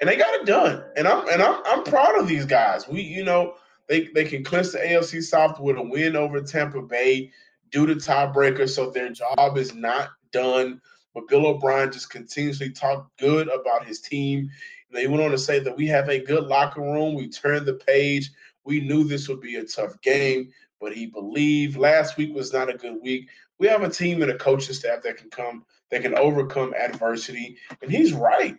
And 0.00 0.08
they 0.08 0.16
got 0.16 0.32
it 0.34 0.46
done. 0.46 0.84
And 0.96 1.08
I'm 1.08 1.28
and 1.28 1.42
I'm 1.42 1.60
I'm 1.66 1.82
proud 1.82 2.18
of 2.18 2.28
these 2.28 2.46
guys. 2.46 2.86
We, 2.86 3.02
you 3.02 3.24
know, 3.24 3.54
they 3.88 4.08
they 4.14 4.24
can 4.24 4.44
clinch 4.44 4.70
the 4.70 4.78
AFC 4.78 5.22
South 5.22 5.58
with 5.58 5.76
a 5.76 5.82
win 5.82 6.14
over 6.14 6.40
Tampa 6.40 6.80
Bay, 6.80 7.32
do 7.72 7.84
the 7.84 7.94
tiebreaker, 7.94 8.68
so 8.68 8.90
their 8.90 9.10
job 9.10 9.58
is 9.58 9.74
not 9.74 10.10
done. 10.30 10.80
But 11.14 11.26
Bill 11.26 11.46
O'Brien 11.46 11.90
just 11.90 12.10
continuously 12.10 12.70
talked 12.70 13.18
good 13.18 13.48
about 13.48 13.84
his 13.84 14.00
team. 14.00 14.50
They 14.90 15.06
went 15.06 15.22
on 15.22 15.30
to 15.30 15.38
say 15.38 15.58
that 15.60 15.76
we 15.76 15.86
have 15.86 16.08
a 16.08 16.24
good 16.24 16.44
locker 16.44 16.80
room. 16.80 17.14
We 17.14 17.28
turned 17.28 17.66
the 17.66 17.74
page. 17.74 18.30
We 18.64 18.80
knew 18.80 19.04
this 19.04 19.28
would 19.28 19.40
be 19.40 19.56
a 19.56 19.64
tough 19.64 20.00
game, 20.02 20.52
but 20.80 20.94
he 20.94 21.06
believed 21.06 21.76
last 21.76 22.16
week 22.16 22.34
was 22.34 22.52
not 22.52 22.70
a 22.70 22.76
good 22.76 22.98
week. 23.02 23.28
We 23.58 23.66
have 23.66 23.82
a 23.82 23.90
team 23.90 24.22
and 24.22 24.30
a 24.30 24.38
coaching 24.38 24.74
staff 24.74 25.02
that 25.02 25.16
can 25.16 25.30
come, 25.30 25.64
that 25.90 26.02
can 26.02 26.16
overcome 26.16 26.74
adversity. 26.74 27.56
And 27.82 27.90
he's 27.90 28.12
right. 28.12 28.56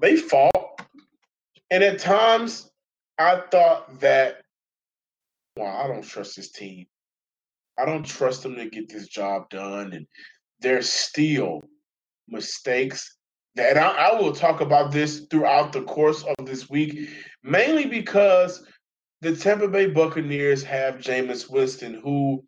They 0.00 0.16
fought. 0.16 0.82
And 1.70 1.82
at 1.82 1.98
times, 1.98 2.70
I 3.18 3.42
thought 3.50 4.00
that, 4.00 4.42
well, 5.56 5.74
I 5.74 5.86
don't 5.86 6.02
trust 6.02 6.36
this 6.36 6.50
team. 6.50 6.86
I 7.78 7.84
don't 7.84 8.04
trust 8.04 8.42
them 8.42 8.56
to 8.56 8.68
get 8.68 8.88
this 8.88 9.08
job 9.08 9.50
done. 9.50 9.92
And 9.92 10.06
there's 10.60 10.90
still 10.90 11.62
mistakes 12.28 13.17
that 13.58 13.76
I, 13.76 14.10
I 14.10 14.20
will 14.20 14.32
talk 14.32 14.60
about 14.60 14.92
this 14.92 15.26
throughout 15.30 15.72
the 15.72 15.82
course 15.82 16.22
of 16.22 16.46
this 16.46 16.70
week, 16.70 17.08
mainly 17.42 17.86
because 17.86 18.64
the 19.20 19.34
Tampa 19.34 19.66
Bay 19.66 19.86
Buccaneers 19.86 20.62
have 20.62 20.98
Jameis 20.98 21.50
Winston, 21.50 21.94
who 21.94 22.44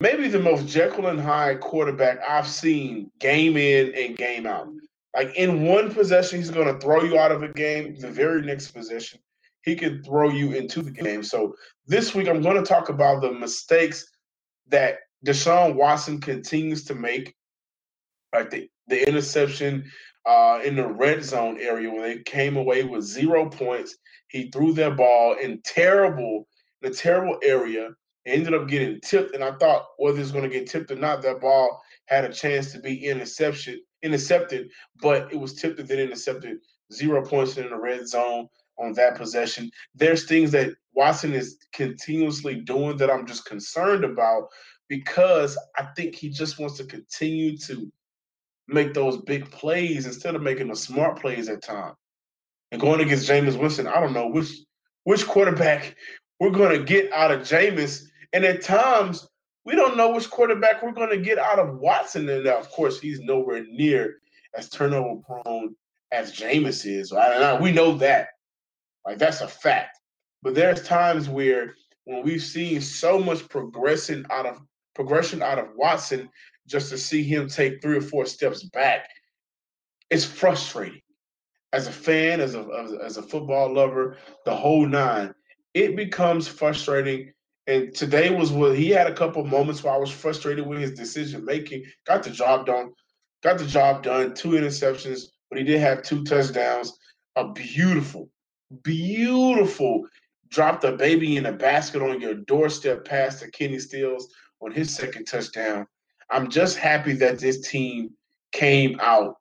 maybe 0.00 0.28
the 0.28 0.38
most 0.38 0.68
Jekyll 0.68 1.06
and 1.06 1.18
Hyde 1.18 1.60
quarterback 1.60 2.18
I've 2.28 2.46
seen 2.46 3.10
game 3.20 3.56
in 3.56 3.94
and 3.94 4.14
game 4.14 4.46
out. 4.46 4.68
Like 5.16 5.34
in 5.34 5.64
one 5.64 5.90
possession, 5.94 6.38
he's 6.38 6.50
going 6.50 6.72
to 6.72 6.78
throw 6.78 7.02
you 7.04 7.18
out 7.18 7.32
of 7.32 7.42
a 7.42 7.48
game. 7.48 7.96
The 7.98 8.10
very 8.10 8.42
next 8.42 8.72
possession, 8.72 9.18
he 9.62 9.74
can 9.74 10.02
throw 10.02 10.28
you 10.28 10.52
into 10.52 10.82
the 10.82 10.90
game. 10.90 11.22
So 11.22 11.54
this 11.86 12.14
week, 12.14 12.28
I'm 12.28 12.42
going 12.42 12.56
to 12.56 12.68
talk 12.68 12.90
about 12.90 13.22
the 13.22 13.32
mistakes 13.32 14.06
that 14.68 14.98
Deshaun 15.24 15.74
Watson 15.74 16.20
continues 16.20 16.84
to 16.84 16.94
make, 16.94 17.34
like 18.34 18.50
the, 18.50 18.68
the 18.88 19.06
interception 19.06 19.84
uh, 20.26 20.60
in 20.64 20.76
the 20.76 20.86
red 20.86 21.24
zone 21.24 21.58
area 21.60 21.90
when 21.90 22.02
they 22.02 22.18
came 22.18 22.56
away 22.56 22.84
with 22.84 23.04
zero 23.04 23.48
points. 23.48 23.96
He 24.28 24.50
threw 24.50 24.72
their 24.72 24.92
ball 24.94 25.34
in 25.34 25.60
terrible, 25.64 26.46
in 26.82 26.90
a 26.90 26.94
terrible 26.94 27.38
area. 27.42 27.90
Ended 28.24 28.54
up 28.54 28.68
getting 28.68 29.00
tipped, 29.00 29.34
and 29.34 29.42
I 29.42 29.52
thought 29.56 29.84
whether 29.98 30.20
it's 30.20 30.30
going 30.30 30.48
to 30.48 30.50
get 30.50 30.68
tipped 30.70 30.92
or 30.92 30.96
not, 30.96 31.22
that 31.22 31.40
ball 31.40 31.82
had 32.06 32.24
a 32.24 32.32
chance 32.32 32.70
to 32.72 32.78
be 32.78 33.06
interception, 33.06 33.80
intercepted, 34.02 34.70
but 35.00 35.32
it 35.32 35.40
was 35.40 35.54
tipped 35.54 35.80
and 35.80 35.88
then 35.88 35.98
intercepted. 35.98 36.58
Zero 36.92 37.24
points 37.24 37.56
in 37.56 37.68
the 37.68 37.76
red 37.76 38.06
zone 38.06 38.46
on 38.78 38.92
that 38.94 39.16
possession. 39.16 39.70
There's 39.94 40.26
things 40.26 40.52
that 40.52 40.72
Watson 40.94 41.32
is 41.32 41.58
continuously 41.72 42.56
doing 42.56 42.96
that 42.98 43.10
I'm 43.10 43.26
just 43.26 43.44
concerned 43.46 44.04
about 44.04 44.48
because 44.88 45.58
I 45.76 45.86
think 45.96 46.14
he 46.14 46.28
just 46.28 46.60
wants 46.60 46.76
to 46.76 46.84
continue 46.84 47.56
to 47.58 47.90
make 48.72 48.94
those 48.94 49.18
big 49.18 49.50
plays 49.50 50.06
instead 50.06 50.34
of 50.34 50.42
making 50.42 50.68
the 50.68 50.76
smart 50.76 51.20
plays 51.20 51.48
at 51.48 51.62
times. 51.62 51.96
And 52.70 52.80
going 52.80 53.00
against 53.00 53.28
Jameis 53.28 53.58
Winston, 53.58 53.86
I 53.86 54.00
don't 54.00 54.14
know 54.14 54.28
which 54.28 54.50
which 55.04 55.26
quarterback 55.26 55.94
we're 56.40 56.50
going 56.50 56.78
to 56.78 56.84
get 56.84 57.12
out 57.12 57.30
of 57.30 57.40
Jameis. 57.40 58.04
And 58.32 58.44
at 58.44 58.62
times, 58.62 59.28
we 59.64 59.74
don't 59.74 59.96
know 59.96 60.12
which 60.12 60.30
quarterback 60.30 60.82
we're 60.82 60.92
going 60.92 61.10
to 61.10 61.18
get 61.18 61.38
out 61.38 61.58
of 61.58 61.78
Watson. 61.78 62.28
And 62.28 62.46
of 62.46 62.70
course, 62.70 62.98
he's 63.00 63.20
nowhere 63.20 63.64
near 63.68 64.18
as 64.56 64.68
turnover 64.68 65.20
prone 65.22 65.74
as 66.12 66.32
Jameis 66.32 66.86
is. 66.86 67.12
Right? 67.12 67.60
We 67.60 67.72
know 67.72 67.96
that. 67.98 68.28
Like 69.04 69.18
that's 69.18 69.40
a 69.40 69.48
fact. 69.48 69.98
But 70.42 70.54
there's 70.54 70.82
times 70.82 71.28
where 71.28 71.74
when 72.04 72.22
we've 72.22 72.42
seen 72.42 72.80
so 72.80 73.18
much 73.18 73.48
progression 73.48 74.26
out 74.30 74.46
of 74.46 74.60
progression 74.94 75.42
out 75.42 75.58
of 75.58 75.68
Watson, 75.76 76.28
just 76.66 76.90
to 76.90 76.98
see 76.98 77.22
him 77.22 77.48
take 77.48 77.80
three 77.80 77.96
or 77.96 78.02
four 78.02 78.26
steps 78.26 78.62
back, 78.64 79.08
it's 80.10 80.24
frustrating. 80.24 81.00
As 81.72 81.86
a 81.86 81.92
fan, 81.92 82.40
as 82.40 82.54
a 82.54 82.98
as 83.02 83.16
a 83.16 83.22
football 83.22 83.72
lover, 83.72 84.18
the 84.44 84.54
whole 84.54 84.86
nine, 84.86 85.34
it 85.74 85.96
becomes 85.96 86.46
frustrating. 86.46 87.32
And 87.66 87.94
today 87.94 88.28
was 88.34 88.52
what 88.52 88.76
he 88.76 88.90
had 88.90 89.06
a 89.06 89.14
couple 89.14 89.44
moments 89.44 89.82
where 89.82 89.94
I 89.94 89.98
was 89.98 90.10
frustrated 90.10 90.66
with 90.66 90.80
his 90.80 90.92
decision 90.92 91.44
making. 91.44 91.84
Got 92.06 92.24
the 92.24 92.30
job 92.30 92.66
done, 92.66 92.90
got 93.42 93.58
the 93.58 93.66
job 93.66 94.02
done. 94.02 94.34
Two 94.34 94.50
interceptions, 94.50 95.22
but 95.48 95.58
he 95.58 95.64
did 95.64 95.80
have 95.80 96.02
two 96.02 96.24
touchdowns. 96.24 96.92
A 97.36 97.50
beautiful, 97.52 98.28
beautiful 98.82 100.04
drop 100.52 100.82
the 100.82 100.92
baby 100.92 101.38
in 101.38 101.46
a 101.46 101.52
basket 101.52 102.02
on 102.02 102.20
your 102.20 102.34
doorstep 102.34 103.06
pass 103.06 103.40
to 103.40 103.50
Kenny 103.50 103.78
Stills 103.78 104.28
on 104.60 104.70
his 104.70 104.94
second 104.94 105.24
touchdown. 105.24 105.86
I'm 106.32 106.48
just 106.48 106.78
happy 106.78 107.12
that 107.14 107.38
this 107.38 107.68
team 107.68 108.10
came 108.52 108.98
out 109.00 109.36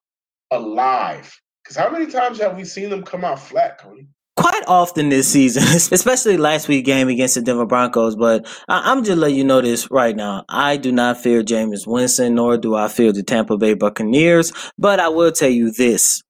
alive. 0.52 1.34
Because 1.64 1.78
how 1.78 1.90
many 1.90 2.08
times 2.08 2.40
have 2.40 2.58
we 2.58 2.66
seen 2.66 2.90
them 2.90 3.04
come 3.04 3.24
out 3.24 3.40
flat, 3.40 3.78
Cody? 3.80 4.08
Quite 4.38 4.64
often 4.68 5.10
this 5.10 5.28
season, 5.28 5.64
especially 5.94 6.38
last 6.38 6.68
week 6.68 6.86
game 6.86 7.08
against 7.10 7.36
the 7.36 7.42
Denver 7.42 7.66
Broncos. 7.66 8.16
But 8.16 8.48
I- 8.68 8.92
am 8.92 9.04
just 9.04 9.18
letting 9.18 9.38
you 9.38 9.44
know 9.44 9.62
this 9.62 9.90
right 9.92 10.16
now. 10.16 10.44
I 10.50 10.78
do 10.78 10.92
not 10.92 11.18
fear 11.18 11.44
Jameis 11.44 11.88
Winston, 11.88 12.36
nor 12.36 12.58
do 12.58 12.76
I 12.76 12.88
fear 12.88 13.14
the 13.14 13.24
Tampa 13.24 13.58
Bay 13.58 13.74
Buccaneers. 13.74 14.52
But 14.78 15.00
I 15.00 15.10
will 15.10 15.32
tell 15.32 15.50
you 15.50 15.72
this. 15.72 16.22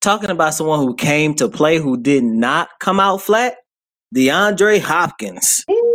Talking 0.00 0.30
about 0.30 0.54
someone 0.54 0.80
who 0.80 0.94
came 0.94 1.34
to 1.34 1.48
play 1.48 1.78
who 1.78 2.00
did 2.00 2.22
not 2.22 2.68
come 2.80 3.00
out 3.00 3.20
flat, 3.20 3.56
DeAndre 4.14 4.80
Hopkins. 4.80 5.64
Ooh. 5.70 5.87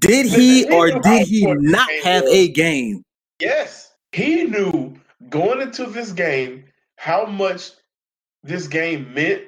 Did 0.00 0.26
he 0.26 0.68
or 0.70 0.90
did 0.90 1.26
he 1.26 1.46
not 1.46 1.88
have 2.04 2.24
a 2.24 2.48
game? 2.48 3.02
Yes. 3.40 3.92
He 4.12 4.44
knew 4.44 4.94
going 5.28 5.60
into 5.60 5.86
this 5.86 6.12
game 6.12 6.64
how 6.96 7.26
much 7.26 7.70
this 8.42 8.66
game 8.66 9.12
meant, 9.14 9.42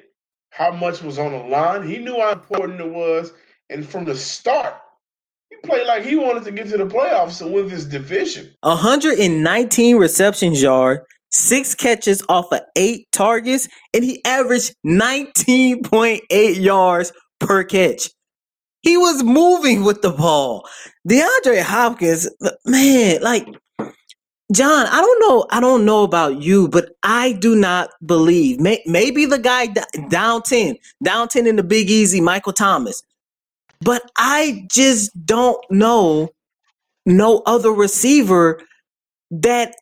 how 0.51 0.71
much 0.71 1.01
was 1.01 1.19
on 1.19 1.31
the 1.31 1.37
line. 1.37 1.87
He 1.87 1.97
knew 1.97 2.19
how 2.19 2.31
important 2.31 2.79
it 2.79 2.89
was. 2.89 3.33
And 3.69 3.87
from 3.87 4.05
the 4.05 4.15
start, 4.15 4.75
he 5.49 5.57
played 5.67 5.87
like 5.87 6.03
he 6.03 6.15
wanted 6.15 6.43
to 6.43 6.51
get 6.51 6.69
to 6.69 6.77
the 6.77 6.85
playoffs 6.85 7.41
and 7.41 7.53
win 7.53 7.67
this 7.67 7.85
division. 7.85 8.53
119 8.61 9.97
receptions 9.97 10.61
yard, 10.61 11.01
six 11.31 11.73
catches 11.73 12.23
off 12.29 12.51
of 12.51 12.61
eight 12.75 13.07
targets, 13.11 13.67
and 13.93 14.03
he 14.03 14.23
averaged 14.25 14.75
19.8 14.85 16.61
yards 16.61 17.11
per 17.39 17.63
catch. 17.63 18.09
He 18.83 18.97
was 18.97 19.23
moving 19.23 19.85
with 19.85 20.03
the 20.03 20.11
ball. 20.11 20.67
DeAndre 21.09 21.63
Hopkins, 21.63 22.29
man, 22.65 23.21
like 23.23 23.47
John, 24.53 24.87
I 24.87 25.01
don't 25.01 25.21
know. 25.21 25.47
I 25.51 25.59
don't 25.61 25.85
know 25.85 26.03
about 26.03 26.41
you, 26.41 26.69
but 26.69 26.91
I 27.03 27.33
do 27.33 27.55
not 27.55 27.89
believe. 28.05 28.59
May, 28.61 28.83
maybe 28.85 29.25
the 29.25 29.39
guy 29.39 29.67
down 30.09 30.43
ten, 30.43 30.77
down 31.03 31.29
ten 31.29 31.47
in 31.47 31.57
the 31.57 31.63
Big 31.63 31.89
Easy, 31.89 32.21
Michael 32.21 32.53
Thomas. 32.53 33.01
but 33.81 34.03
I 34.17 34.65
just 34.71 35.11
don't 35.25 35.63
know 35.71 36.29
no 37.05 37.43
other 37.45 37.71
receiver 37.71 38.61
that 39.31 39.75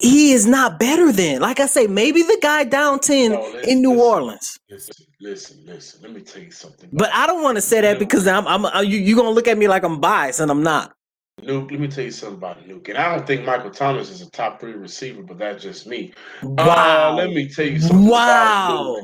he 0.00 0.32
is 0.32 0.46
not 0.46 0.78
better 0.80 1.12
than. 1.12 1.40
Like 1.40 1.60
I 1.60 1.66
say, 1.66 1.86
maybe 1.86 2.22
the 2.22 2.38
guy 2.42 2.64
down 2.64 3.00
10 3.00 3.32
No, 3.32 3.46
in 3.66 3.82
New. 3.82 4.00
Orleans. 4.00 4.58
Listen, 4.70 4.94
listen, 5.20 5.64
listen. 5.64 6.00
Let 6.02 6.12
me 6.12 6.20
tell 6.22 6.42
you 6.42 6.50
something. 6.50 6.88
But 6.92 7.10
I 7.12 7.26
don't 7.26 7.42
want 7.42 7.56
to 7.56 7.62
say 7.62 7.80
that 7.80 7.98
because 7.98 8.26
I'm, 8.26 8.46
I'm, 8.46 8.66
i 8.66 8.80
you, 8.82 8.98
you 8.98 9.16
gonna 9.16 9.30
look 9.30 9.48
at 9.48 9.58
me 9.58 9.68
like 9.68 9.82
I'm 9.82 10.00
biased, 10.00 10.40
and 10.40 10.50
I'm 10.50 10.62
not. 10.62 10.94
Nuke, 11.42 11.70
let 11.70 11.80
me 11.80 11.88
tell 11.88 12.04
you 12.04 12.10
something 12.10 12.36
about 12.36 12.66
Nuke. 12.68 12.88
And 12.88 12.98
I 12.98 13.14
don't 13.14 13.26
think 13.26 13.44
Michael 13.44 13.70
Thomas 13.70 14.10
is 14.10 14.20
a 14.20 14.30
top 14.30 14.60
three 14.60 14.72
receiver, 14.72 15.22
but 15.22 15.38
that's 15.38 15.62
just 15.62 15.86
me. 15.86 16.12
Wow! 16.42 17.12
Uh, 17.12 17.14
let 17.16 17.30
me 17.30 17.48
tell 17.48 17.66
you 17.66 17.80
something. 17.80 18.06
about 18.06 18.10
wow! 18.10 18.96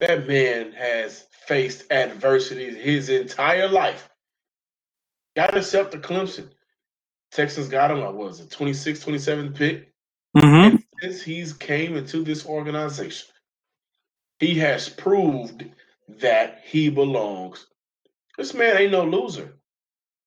That 0.00 0.26
man 0.26 0.72
has 0.72 1.26
faced 1.46 1.90
adversity 1.92 2.74
his 2.74 3.08
entire 3.08 3.68
life. 3.68 4.08
Got 5.36 5.54
himself 5.54 5.90
to 5.90 5.98
Clemson. 5.98 6.50
Texans 7.30 7.68
got 7.68 7.90
him, 7.90 8.00
what 8.00 8.14
was 8.14 8.40
it, 8.40 8.50
26, 8.50 9.00
27 9.00 9.52
pick? 9.54 9.92
Mm-hmm. 10.36 10.76
And 10.76 10.84
since 11.00 11.22
he's 11.22 11.52
came 11.52 11.96
into 11.96 12.22
this 12.22 12.44
organization, 12.44 13.28
he 14.42 14.54
has 14.58 14.88
proved 14.88 15.64
that 16.08 16.62
he 16.64 16.90
belongs. 16.90 17.64
This 18.36 18.52
man 18.54 18.76
ain't 18.76 18.90
no 18.90 19.04
loser. 19.04 19.54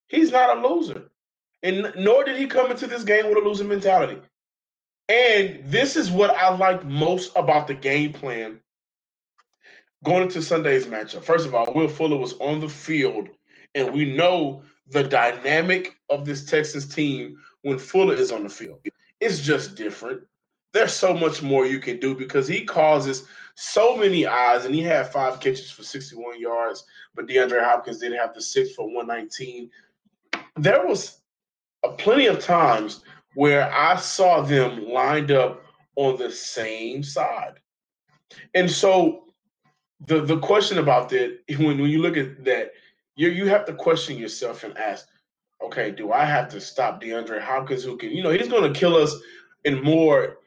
He's 0.07 0.31
not 0.31 0.57
a 0.57 0.65
loser. 0.65 1.09
And 1.63 1.91
nor 1.97 2.23
did 2.23 2.37
he 2.37 2.47
come 2.47 2.71
into 2.71 2.87
this 2.87 3.03
game 3.03 3.27
with 3.27 3.37
a 3.37 3.45
losing 3.45 3.67
mentality. 3.67 4.21
And 5.09 5.59
this 5.65 5.97
is 5.97 6.09
what 6.09 6.29
I 6.29 6.55
like 6.55 6.85
most 6.85 7.33
about 7.35 7.67
the 7.67 7.73
game 7.73 8.13
plan 8.13 8.61
going 10.05 10.23
into 10.23 10.41
Sunday's 10.41 10.85
matchup. 10.85 11.25
First 11.25 11.45
of 11.45 11.53
all, 11.53 11.73
Will 11.73 11.89
Fuller 11.89 12.15
was 12.15 12.35
on 12.39 12.61
the 12.61 12.69
field, 12.69 13.27
and 13.73 13.93
we 13.93 14.15
know 14.15 14.63
the 14.91 15.03
dynamic 15.03 15.93
of 16.09 16.23
this 16.23 16.45
Texas 16.45 16.85
team 16.85 17.35
when 17.63 17.77
Fuller 17.77 18.15
is 18.15 18.31
on 18.31 18.43
the 18.43 18.49
field. 18.49 18.79
It's 19.19 19.41
just 19.41 19.75
different. 19.75 20.21
There's 20.75 20.93
so 20.93 21.13
much 21.13 21.41
more 21.41 21.65
you 21.65 21.79
can 21.79 22.01
do 22.01 22.13
because 22.13 22.49
he 22.49 22.65
causes 22.65 23.25
so 23.55 23.95
many 23.95 24.27
eyes, 24.27 24.65
and 24.65 24.75
he 24.75 24.81
had 24.81 25.09
five 25.09 25.39
catches 25.39 25.71
for 25.71 25.83
61 25.83 26.37
yards, 26.37 26.83
but 27.15 27.27
DeAndre 27.27 27.63
Hopkins 27.63 27.99
didn't 27.99 28.17
have 28.17 28.33
the 28.33 28.41
six 28.41 28.73
for 28.73 28.85
119. 28.85 29.69
There 30.57 30.85
was 30.85 31.21
a 31.85 31.93
plenty 31.93 32.25
of 32.25 32.41
times 32.41 33.03
where 33.35 33.71
I 33.73 33.95
saw 33.95 34.41
them 34.41 34.85
lined 34.89 35.31
up 35.31 35.63
on 35.95 36.17
the 36.17 36.29
same 36.29 37.03
side. 37.03 37.53
And 38.53 38.69
so 38.69 39.27
the 40.07 40.25
the 40.25 40.39
question 40.39 40.79
about 40.79 41.07
that 41.11 41.39
when, 41.57 41.79
when 41.79 41.89
you 41.89 42.01
look 42.01 42.17
at 42.17 42.43
that, 42.43 42.71
you 43.15 43.29
you 43.29 43.47
have 43.47 43.63
to 43.67 43.73
question 43.73 44.17
yourself 44.17 44.65
and 44.65 44.77
ask, 44.77 45.07
okay, 45.63 45.91
do 45.91 46.11
I 46.11 46.25
have 46.25 46.49
to 46.49 46.59
stop 46.59 47.01
DeAndre 47.01 47.41
Hopkins 47.41 47.85
who 47.85 47.95
can, 47.95 48.11
you 48.11 48.21
know, 48.21 48.31
he's 48.31 48.49
gonna 48.49 48.73
kill 48.73 48.97
us 48.97 49.15
in 49.63 49.81
more 49.81 50.39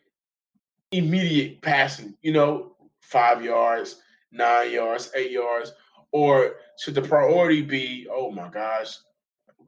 immediate 0.92 1.60
passing, 1.62 2.14
you 2.22 2.32
know, 2.32 2.72
five 3.00 3.44
yards, 3.44 3.96
nine 4.32 4.72
yards, 4.72 5.10
eight 5.14 5.30
yards, 5.30 5.72
or 6.12 6.56
should 6.78 6.94
the 6.94 7.02
priority 7.02 7.62
be, 7.62 8.06
oh 8.10 8.30
my 8.30 8.48
gosh, 8.48 8.98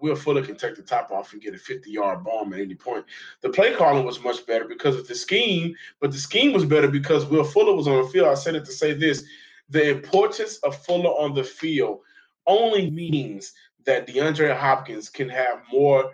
Will 0.01 0.17
Fuller 0.17 0.43
can 0.43 0.57
take 0.57 0.77
the 0.77 0.83
top 0.83 1.11
off 1.11 1.33
and 1.33 1.43
get 1.43 1.55
a 1.55 1.59
50 1.59 1.91
yard 1.91 2.25
bomb 2.25 2.53
at 2.55 2.61
any 2.61 2.75
point. 2.75 3.05
The 3.43 3.51
play 3.51 3.75
calling 3.75 4.05
was 4.05 4.23
much 4.23 4.47
better 4.47 4.65
because 4.65 4.97
of 4.97 5.07
the 5.07 5.15
scheme, 5.15 5.75
but 6.01 6.11
the 6.11 6.19
scheme 6.19 6.53
was 6.53 6.65
better 6.65 6.89
because 6.89 7.27
Will 7.27 7.45
Fuller 7.45 7.75
was 7.75 7.87
on 7.87 8.03
the 8.03 8.09
field. 8.09 8.29
I 8.29 8.35
said 8.35 8.55
it 8.55 8.65
to 8.65 8.73
say 8.73 8.95
this 8.95 9.25
the 9.69 9.91
importance 9.91 10.57
of 10.59 10.77
Fuller 10.85 11.11
on 11.11 11.35
the 11.35 11.45
field 11.45 12.01
only 12.47 12.91
means 12.91 13.53
that 13.85 14.07
DeAndre 14.07 14.57
Hopkins 14.57 15.09
can 15.09 15.29
have 15.29 15.63
more 15.71 16.13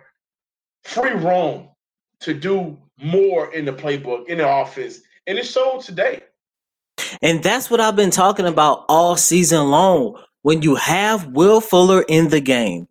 free 0.83 1.13
roam 1.13 1.69
to 2.21 2.33
do 2.33 2.77
more 3.01 3.53
in 3.53 3.65
the 3.65 3.73
playbook, 3.73 4.27
in 4.27 4.39
the 4.39 4.49
offense. 4.49 5.01
And 5.27 5.37
it 5.37 5.45
showed 5.45 5.81
today. 5.81 6.21
And 7.21 7.43
that's 7.43 7.69
what 7.69 7.79
I've 7.79 7.95
been 7.95 8.11
talking 8.11 8.45
about 8.45 8.85
all 8.89 9.15
season 9.15 9.69
long. 9.69 10.21
When 10.41 10.61
you 10.61 10.75
have 10.75 11.27
Will 11.27 11.61
Fuller 11.61 12.03
in 12.07 12.29
the 12.29 12.39
game, 12.39 12.87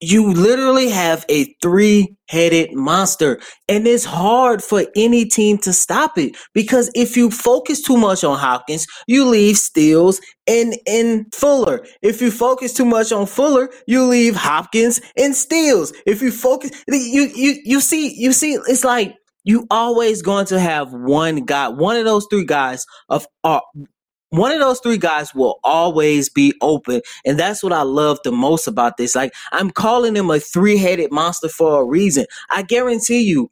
you 0.00 0.32
literally 0.32 0.88
have 0.90 1.24
a 1.28 1.44
three-headed 1.62 2.74
monster 2.74 3.40
and 3.68 3.86
it's 3.86 4.04
hard 4.04 4.62
for 4.62 4.84
any 4.94 5.24
team 5.24 5.58
to 5.58 5.72
stop 5.72 6.18
it 6.18 6.36
because 6.52 6.90
if 6.94 7.16
you 7.16 7.30
focus 7.30 7.80
too 7.82 7.96
much 7.96 8.22
on 8.22 8.38
Hopkins 8.38 8.86
you 9.06 9.24
leave 9.24 9.56
Steele 9.56 10.12
and 10.46 10.76
and 10.86 11.32
Fuller. 11.34 11.84
If 12.02 12.20
you 12.20 12.30
focus 12.30 12.72
too 12.74 12.84
much 12.84 13.12
on 13.12 13.26
Fuller 13.26 13.70
you 13.86 14.04
leave 14.04 14.36
Hopkins 14.36 15.00
and 15.16 15.34
Steele 15.34 15.86
if 16.06 16.20
you 16.22 16.30
focus 16.30 16.70
you 16.88 17.30
you 17.34 17.56
you 17.64 17.80
see 17.80 18.14
you 18.14 18.32
see 18.32 18.54
it's 18.68 18.84
like 18.84 19.14
you 19.44 19.66
always 19.70 20.22
going 20.22 20.46
to 20.46 20.60
have 20.60 20.92
one 20.92 21.44
guy 21.44 21.68
one 21.68 21.96
of 21.96 22.04
those 22.04 22.26
three 22.30 22.44
guys 22.44 22.84
of 23.08 23.26
are 23.44 23.62
one 24.36 24.52
of 24.52 24.60
those 24.60 24.80
three 24.80 24.98
guys 24.98 25.34
will 25.34 25.58
always 25.64 26.28
be 26.28 26.54
open. 26.60 27.00
And 27.24 27.38
that's 27.38 27.62
what 27.62 27.72
I 27.72 27.82
love 27.82 28.18
the 28.24 28.32
most 28.32 28.66
about 28.66 28.96
this. 28.96 29.14
Like, 29.14 29.32
I'm 29.52 29.70
calling 29.70 30.16
him 30.16 30.30
a 30.30 30.40
three 30.40 30.76
headed 30.76 31.12
monster 31.12 31.48
for 31.48 31.80
a 31.80 31.84
reason. 31.84 32.26
I 32.50 32.62
guarantee 32.62 33.22
you, 33.22 33.48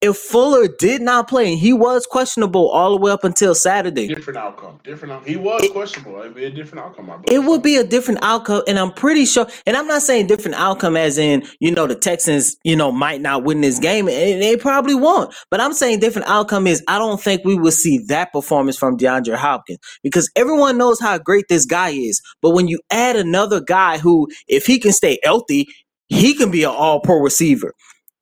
if 0.00 0.16
Fuller 0.16 0.68
did 0.68 1.02
not 1.02 1.28
play 1.28 1.50
and 1.50 1.58
he 1.58 1.72
was 1.72 2.06
questionable 2.06 2.68
all 2.70 2.92
the 2.92 3.02
way 3.02 3.10
up 3.12 3.24
until 3.24 3.54
Saturday, 3.54 4.08
Different 4.08 4.38
outcome. 4.38 4.78
Different 4.84 5.12
outcome. 5.14 5.28
He 5.28 5.36
was 5.36 5.62
It- 5.64 5.72
questionable. 5.72 6.20
It'd 6.20 6.34
be 6.34 6.44
a 6.44 6.50
different 6.50 6.84
outcome. 6.86 7.10
It 7.30 7.40
would 7.44 7.62
be 7.62 7.76
a 7.76 7.84
different 7.84 8.20
outcome. 8.22 8.62
And 8.68 8.78
I'm 8.78 8.92
pretty 8.92 9.24
sure, 9.26 9.46
and 9.66 9.76
I'm 9.76 9.86
not 9.88 10.02
saying 10.02 10.28
different 10.28 10.56
outcome 10.56 10.96
as 10.96 11.18
in, 11.18 11.44
you 11.60 11.72
know, 11.72 11.86
the 11.86 11.96
Texans, 11.96 12.56
you 12.64 12.76
know, 12.76 12.92
might 12.92 13.20
not 13.22 13.44
win 13.44 13.60
this 13.62 13.78
game 13.80 14.08
and 14.08 14.42
they 14.42 14.56
probably 14.56 14.94
won't. 14.94 15.34
But 15.50 15.60
I'm 15.60 15.72
saying 15.72 16.00
different 16.00 16.28
outcome 16.28 16.66
is 16.66 16.82
I 16.88 16.98
don't 16.98 17.20
think 17.20 17.42
we 17.44 17.56
will 17.56 17.72
see 17.72 17.98
that 18.08 18.32
performance 18.32 18.78
from 18.78 18.96
DeAndre 18.98 19.36
Hopkins 19.36 19.78
because 20.02 20.30
everyone 20.36 20.78
knows 20.78 21.00
how 21.00 21.18
great 21.18 21.46
this 21.48 21.66
guy 21.66 21.90
is. 21.90 22.20
But 22.42 22.50
when 22.50 22.68
you 22.68 22.80
add 22.92 23.16
another 23.16 23.60
guy 23.60 23.98
who, 23.98 24.28
if 24.48 24.66
he 24.66 24.78
can 24.78 24.92
stay 24.92 25.18
healthy, 25.24 25.66
he 26.08 26.34
can 26.34 26.50
be 26.50 26.64
an 26.64 26.70
all 26.70 27.00
pro 27.00 27.16
receiver. 27.20 27.74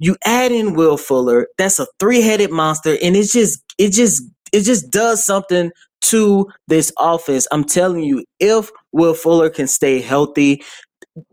You 0.04 0.16
add 0.26 0.52
in 0.52 0.74
Will 0.74 0.98
Fuller, 0.98 1.48
that's 1.56 1.78
a 1.78 1.86
three 1.98 2.20
headed 2.20 2.50
monster, 2.50 2.98
and 3.02 3.16
it's 3.16 3.32
just, 3.32 3.62
it 3.78 3.92
just, 3.92 4.22
it 4.52 4.62
just 4.62 4.90
does 4.90 5.24
something 5.24 5.72
to 6.02 6.46
this 6.68 6.92
offense. 6.98 7.48
I'm 7.50 7.64
telling 7.64 8.04
you, 8.04 8.24
if 8.38 8.70
Will 8.92 9.14
Fuller 9.14 9.48
can 9.48 9.66
stay 9.66 10.02
healthy, 10.02 10.62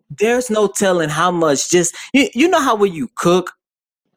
there's 0.09 0.49
no 0.49 0.67
telling 0.67 1.09
how 1.09 1.31
much 1.31 1.69
just 1.69 1.95
you, 2.13 2.29
you 2.33 2.47
know 2.47 2.61
how 2.61 2.75
when 2.75 2.93
you 2.93 3.09
cook 3.15 3.51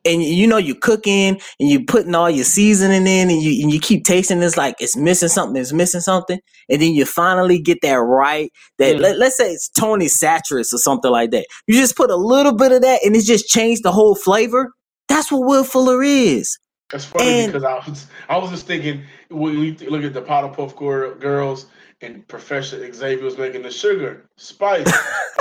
and 0.04 0.22
you 0.22 0.46
know 0.46 0.56
you're 0.56 0.76
cooking 0.76 1.40
and 1.60 1.70
you're 1.70 1.84
putting 1.86 2.14
all 2.14 2.28
your 2.30 2.44
seasoning 2.44 3.06
in 3.06 3.30
and 3.30 3.42
you 3.42 3.62
and 3.62 3.72
you 3.72 3.80
keep 3.80 4.04
tasting 4.04 4.42
it's 4.42 4.56
like 4.56 4.74
it's 4.78 4.96
missing 4.96 5.28
something 5.28 5.60
it's 5.60 5.72
missing 5.72 6.00
something 6.00 6.38
and 6.68 6.80
then 6.82 6.92
you 6.92 7.04
finally 7.06 7.58
get 7.60 7.78
that 7.82 7.94
right 7.96 8.50
that 8.78 8.96
Mm. 8.96 9.00
let, 9.00 9.18
let's 9.18 9.36
say 9.36 9.50
it's 9.50 9.68
Tony 9.70 10.06
Satras 10.06 10.72
or 10.72 10.78
something 10.78 11.10
like 11.10 11.30
that 11.30 11.46
you 11.66 11.74
just 11.74 11.96
put 11.96 12.10
a 12.10 12.16
little 12.16 12.54
bit 12.54 12.72
of 12.72 12.82
that 12.82 13.00
and 13.04 13.16
it 13.16 13.24
just 13.24 13.46
changed 13.48 13.82
the 13.82 13.92
whole 13.92 14.14
flavor 14.14 14.72
that's 15.08 15.30
what 15.32 15.46
Will 15.46 15.64
Fuller 15.64 16.02
is 16.02 16.56
That's 16.90 17.04
funny 17.04 17.44
And- 17.44 17.52
because 17.52 17.64
I 17.64 17.74
was 17.88 18.06
I 18.28 18.36
was 18.38 18.50
just 18.50 18.66
thinking 18.66 19.02
when 19.30 19.58
we 19.58 19.72
look 19.88 20.04
at 20.04 20.12
the 20.14 20.22
Powerpuff 20.22 20.76
girls 21.20 21.66
and 22.00 22.26
Professor 22.28 22.76
Xavier 22.92 23.24
was 23.24 23.38
making 23.38 23.62
the 23.62 23.70
sugar, 23.70 24.26
spice, 24.36 24.92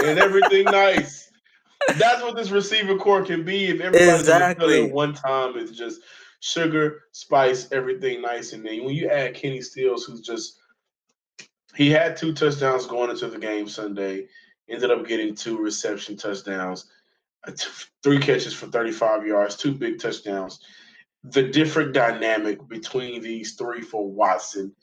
and 0.05 0.17
everything 0.19 0.63
nice. 0.71 1.29
That's 1.97 2.21
what 2.21 2.35
this 2.35 2.51
receiver 2.51 2.97
core 2.97 3.23
can 3.23 3.43
be 3.43 3.65
if 3.65 3.81
everybody's 3.81 4.21
Exactly. 4.21 4.91
one 4.91 5.13
time. 5.13 5.57
It's 5.57 5.71
just 5.71 6.01
sugar, 6.39 7.03
spice, 7.11 7.71
everything 7.71 8.21
nice, 8.21 8.53
and 8.53 8.65
then 8.65 8.83
when 8.83 8.95
you 8.95 9.09
add 9.09 9.35
Kenny 9.35 9.61
Stills, 9.61 10.05
who's 10.05 10.21
just 10.21 10.57
he 11.75 11.89
had 11.89 12.17
two 12.17 12.33
touchdowns 12.33 12.85
going 12.85 13.09
into 13.09 13.27
the 13.27 13.39
game 13.39 13.67
Sunday, 13.67 14.27
ended 14.69 14.91
up 14.91 15.07
getting 15.07 15.33
two 15.35 15.57
reception 15.57 16.15
touchdowns, 16.15 16.85
three 18.03 18.19
catches 18.19 18.53
for 18.53 18.67
35 18.67 19.25
yards, 19.25 19.55
two 19.55 19.73
big 19.73 19.99
touchdowns 19.99 20.59
the 21.23 21.43
different 21.43 21.93
dynamic 21.93 22.67
between 22.67 23.21
these 23.21 23.53
three 23.53 23.81
for 23.81 24.09
Watson 24.09 24.73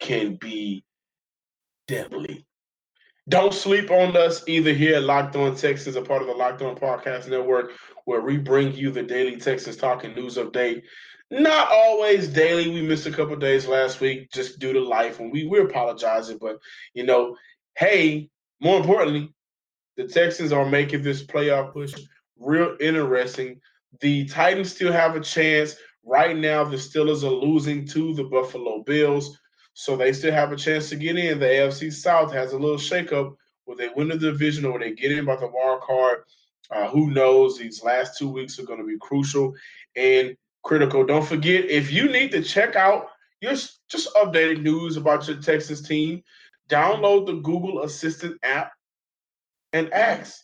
can 0.00 0.34
be 0.34 0.84
deadly. 1.86 2.44
Don't 3.28 3.52
sleep 3.52 3.90
on 3.90 4.16
us 4.16 4.42
either 4.48 4.72
here 4.72 4.96
at 4.96 5.02
Locked 5.02 5.36
On 5.36 5.54
Texans, 5.54 5.96
a 5.96 6.02
part 6.02 6.22
of 6.22 6.28
the 6.28 6.34
Locked 6.34 6.62
On 6.62 6.74
Podcast 6.74 7.28
Network, 7.28 7.72
where 8.06 8.22
we 8.22 8.38
bring 8.38 8.72
you 8.72 8.90
the 8.90 9.02
daily 9.02 9.36
Texas 9.36 9.76
talking 9.76 10.14
news 10.14 10.36
update. 10.36 10.82
Not 11.30 11.68
always 11.70 12.28
daily. 12.28 12.70
We 12.70 12.80
missed 12.80 13.06
a 13.06 13.12
couple 13.12 13.36
days 13.36 13.66
last 13.66 14.00
week 14.00 14.30
just 14.32 14.58
due 14.58 14.72
to 14.72 14.80
life, 14.80 15.20
and 15.20 15.30
we 15.30 15.46
we're 15.46 15.66
apologizing. 15.66 16.38
But 16.40 16.56
you 16.94 17.04
know, 17.04 17.36
hey, 17.76 18.30
more 18.60 18.80
importantly, 18.80 19.34
the 19.98 20.06
Texans 20.06 20.52
are 20.52 20.64
making 20.64 21.02
this 21.02 21.26
playoff 21.26 21.74
push 21.74 21.92
real 22.38 22.76
interesting. 22.80 23.60
The 24.00 24.24
Titans 24.24 24.72
still 24.72 24.92
have 24.92 25.16
a 25.16 25.20
chance. 25.20 25.76
Right 26.02 26.36
now, 26.36 26.64
the 26.64 26.76
Steelers 26.76 27.24
are 27.24 27.46
losing 27.46 27.86
to 27.88 28.14
the 28.14 28.24
Buffalo 28.24 28.82
Bills. 28.84 29.38
So 29.78 29.96
they 29.96 30.12
still 30.12 30.32
have 30.32 30.50
a 30.50 30.56
chance 30.56 30.88
to 30.88 30.96
get 30.96 31.16
in. 31.16 31.38
The 31.38 31.46
AFC 31.46 31.92
South 31.92 32.32
has 32.32 32.52
a 32.52 32.58
little 32.58 32.78
shakeup 32.78 33.36
where 33.64 33.76
they 33.76 33.88
win 33.94 34.08
the 34.08 34.18
division 34.18 34.64
or 34.64 34.76
they 34.76 34.90
get 34.90 35.12
in 35.12 35.24
by 35.24 35.36
the 35.36 35.46
wild 35.46 35.82
card. 35.82 36.24
Uh, 36.68 36.88
who 36.88 37.12
knows? 37.12 37.56
These 37.56 37.84
last 37.84 38.18
two 38.18 38.28
weeks 38.28 38.58
are 38.58 38.64
going 38.64 38.80
to 38.80 38.84
be 38.84 38.98
crucial 38.98 39.54
and 39.94 40.36
critical. 40.64 41.06
Don't 41.06 41.24
forget, 41.24 41.66
if 41.66 41.92
you 41.92 42.10
need 42.10 42.32
to 42.32 42.42
check 42.42 42.74
out 42.74 43.06
your 43.40 43.52
just 43.52 44.12
updated 44.16 44.62
news 44.62 44.96
about 44.96 45.28
your 45.28 45.36
Texas 45.36 45.80
team, 45.80 46.24
download 46.68 47.26
the 47.26 47.34
Google 47.34 47.84
Assistant 47.84 48.36
app 48.42 48.72
and 49.72 49.92
ask 49.92 50.42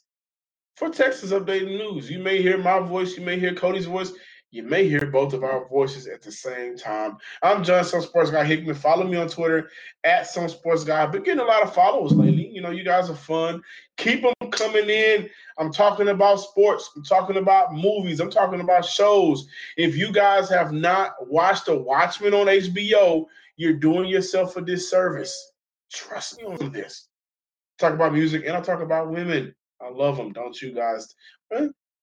for 0.76 0.90
Texas 0.90 1.32
updated 1.32 1.76
news. 1.76 2.08
You 2.08 2.20
may 2.20 2.40
hear 2.40 2.56
my 2.56 2.78
voice, 2.78 3.16
you 3.16 3.24
may 3.24 3.40
hear 3.40 3.52
Cody's 3.52 3.86
voice, 3.86 4.12
you 4.54 4.62
may 4.62 4.88
hear 4.88 5.06
both 5.06 5.32
of 5.32 5.42
our 5.42 5.68
voices 5.68 6.06
at 6.06 6.22
the 6.22 6.30
same 6.30 6.76
time. 6.76 7.16
I'm 7.42 7.64
John, 7.64 7.84
some 7.84 8.02
sports 8.02 8.30
guy 8.30 8.44
Hickman. 8.44 8.76
Follow 8.76 9.02
me 9.02 9.16
on 9.16 9.28
Twitter 9.28 9.68
at 10.04 10.28
some 10.28 10.48
sports 10.48 10.84
guy. 10.84 11.02
I've 11.02 11.10
been 11.10 11.24
getting 11.24 11.40
a 11.40 11.44
lot 11.44 11.64
of 11.64 11.74
followers 11.74 12.12
lately. 12.12 12.46
You 12.46 12.60
know, 12.60 12.70
you 12.70 12.84
guys 12.84 13.10
are 13.10 13.16
fun. 13.16 13.60
Keep 13.96 14.22
them 14.22 14.50
coming 14.52 14.88
in. 14.88 15.28
I'm 15.58 15.72
talking 15.72 16.08
about 16.08 16.36
sports. 16.36 16.88
I'm 16.94 17.02
talking 17.02 17.36
about 17.36 17.74
movies. 17.74 18.20
I'm 18.20 18.30
talking 18.30 18.60
about 18.60 18.84
shows. 18.84 19.44
If 19.76 19.96
you 19.96 20.12
guys 20.12 20.48
have 20.50 20.70
not 20.70 21.14
watched 21.26 21.66
The 21.66 21.76
Watchmen 21.76 22.32
on 22.32 22.46
HBO, 22.46 23.26
you're 23.56 23.72
doing 23.74 24.08
yourself 24.08 24.56
a 24.56 24.60
disservice. 24.60 25.52
Trust 25.92 26.38
me 26.38 26.44
on 26.44 26.70
this. 26.70 27.08
Talk 27.80 27.94
about 27.94 28.14
music 28.14 28.44
and 28.46 28.56
I 28.56 28.60
talk 28.60 28.80
about 28.80 29.10
women. 29.10 29.52
I 29.80 29.90
love 29.90 30.16
them, 30.16 30.32
don't 30.32 30.62
you 30.62 30.72
guys? 30.72 31.12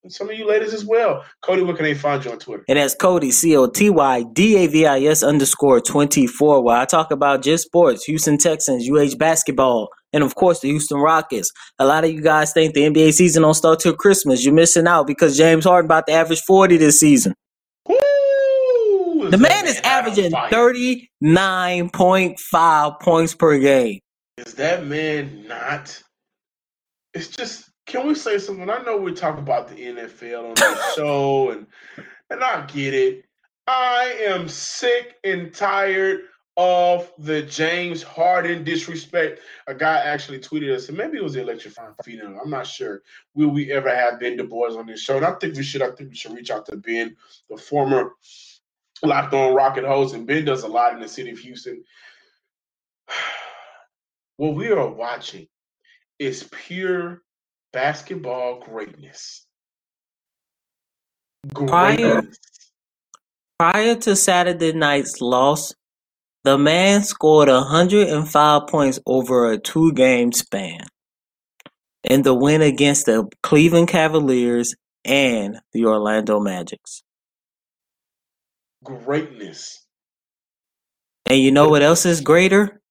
Some 0.08 0.28
of 0.28 0.36
you 0.36 0.48
ladies 0.48 0.74
as 0.74 0.84
well. 0.84 1.24
Cody, 1.42 1.62
where 1.62 1.76
can 1.76 1.84
they 1.84 1.94
find 1.94 2.24
you 2.24 2.32
on 2.32 2.38
Twitter? 2.38 2.64
And 2.68 2.76
that's 2.76 2.94
Cody, 2.94 3.30
C 3.30 3.56
O 3.56 3.68
T 3.68 3.88
Y 3.88 4.24
D 4.32 4.56
A 4.56 4.66
V 4.66 4.84
I 4.86 4.98
S 5.00 5.22
underscore 5.22 5.80
24, 5.80 6.64
where 6.64 6.76
I 6.76 6.84
talk 6.84 7.12
about 7.12 7.42
just 7.42 7.66
sports, 7.66 8.04
Houston 8.04 8.36
Texans, 8.36 8.90
UH 8.90 9.16
basketball, 9.16 9.90
and 10.12 10.24
of 10.24 10.34
course 10.34 10.58
the 10.60 10.68
Houston 10.68 10.98
Rockets. 10.98 11.52
A 11.78 11.86
lot 11.86 12.02
of 12.04 12.10
you 12.10 12.20
guys 12.20 12.52
think 12.52 12.74
the 12.74 12.82
NBA 12.82 13.12
season 13.12 13.42
don't 13.42 13.54
start 13.54 13.78
till 13.78 13.94
Christmas. 13.94 14.44
You're 14.44 14.54
missing 14.54 14.88
out 14.88 15.06
because 15.06 15.36
James 15.36 15.64
Harden 15.64 15.86
about 15.86 16.08
to 16.08 16.12
average 16.12 16.40
40 16.40 16.78
this 16.78 16.98
season. 16.98 17.34
Woo! 17.88 19.30
The 19.30 19.38
man 19.38 19.66
is 19.66 19.80
averaging 19.84 20.32
39.5 20.32 23.00
points 23.00 23.34
per 23.36 23.58
game. 23.58 24.00
Is 24.38 24.54
that 24.54 24.84
man 24.84 25.46
not? 25.46 26.02
It's 27.14 27.28
just 27.28 27.70
can 27.86 28.06
we 28.06 28.14
say 28.14 28.38
something? 28.38 28.68
I 28.70 28.82
know 28.82 28.96
we 28.96 29.12
talk 29.12 29.38
about 29.38 29.68
the 29.68 29.74
NFL 29.74 30.50
on 30.50 30.54
the 30.54 30.92
show, 30.96 31.50
and 31.50 31.66
and 32.30 32.42
I 32.42 32.64
get 32.66 32.94
it. 32.94 33.24
I 33.66 34.16
am 34.20 34.48
sick 34.48 35.16
and 35.24 35.54
tired 35.54 36.22
of 36.56 37.12
the 37.18 37.42
James 37.42 38.02
Harden 38.02 38.64
disrespect. 38.64 39.40
A 39.66 39.74
guy 39.74 39.98
actually 39.98 40.38
tweeted 40.38 40.74
us, 40.74 40.88
and 40.88 40.98
maybe 40.98 41.18
it 41.18 41.22
was 41.22 41.34
the 41.34 41.40
electrifying 41.40 41.94
feeling. 42.04 42.38
I'm 42.42 42.50
not 42.50 42.66
sure. 42.66 43.02
Will 43.34 43.48
we 43.48 43.72
ever 43.72 43.94
have 43.94 44.20
Ben 44.20 44.36
DuBose 44.36 44.76
on 44.76 44.86
this 44.86 45.00
show? 45.00 45.16
And 45.16 45.26
I 45.26 45.32
think 45.32 45.56
we 45.56 45.62
should. 45.62 45.82
I 45.82 45.90
think 45.90 46.10
we 46.10 46.16
should 46.16 46.34
reach 46.34 46.50
out 46.50 46.66
to 46.66 46.76
Ben, 46.76 47.16
the 47.48 47.56
former 47.56 48.12
locked 49.02 49.34
on 49.34 49.54
Rocket 49.54 49.84
host, 49.84 50.14
and 50.14 50.26
Ben 50.26 50.44
does 50.44 50.62
a 50.62 50.68
lot 50.68 50.94
in 50.94 51.00
the 51.00 51.08
city 51.08 51.30
of 51.30 51.38
Houston. 51.38 51.82
What 54.38 54.54
we 54.56 54.70
are 54.70 54.88
watching 54.88 55.46
is 56.18 56.48
pure 56.50 57.22
basketball 57.72 58.60
greatness. 58.60 59.46
Prior, 61.54 62.22
prior 63.58 63.94
to 63.96 64.14
Saturday 64.14 64.72
night's 64.72 65.20
loss, 65.20 65.74
the 66.44 66.58
man 66.58 67.02
scored 67.02 67.48
105 67.48 68.66
points 68.68 69.00
over 69.06 69.50
a 69.50 69.58
two 69.58 69.92
game 69.92 70.32
span 70.32 70.80
in 72.04 72.22
the 72.22 72.34
win 72.34 72.62
against 72.62 73.06
the 73.06 73.28
Cleveland 73.42 73.88
Cavaliers 73.88 74.74
and 75.04 75.58
the 75.72 75.86
Orlando 75.86 76.40
Magics. 76.40 77.02
Greatness. 78.84 79.86
And 81.26 81.40
you 81.40 81.52
know 81.52 81.68
what 81.68 81.82
else 81.82 82.04
is 82.04 82.20
greater? 82.20 82.81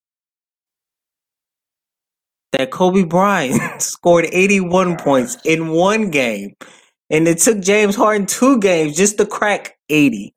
That 2.51 2.71
Kobe 2.71 3.03
Bryant 3.03 3.61
scored 3.81 4.27
81 4.31 4.97
points 4.97 5.37
in 5.45 5.69
one 5.69 6.09
game. 6.11 6.55
And 7.09 7.27
it 7.27 7.39
took 7.39 7.59
James 7.59 7.95
Harden 7.95 8.25
two 8.25 8.59
games 8.59 8.95
just 8.95 9.17
to 9.17 9.25
crack 9.25 9.77
80. 9.89 10.33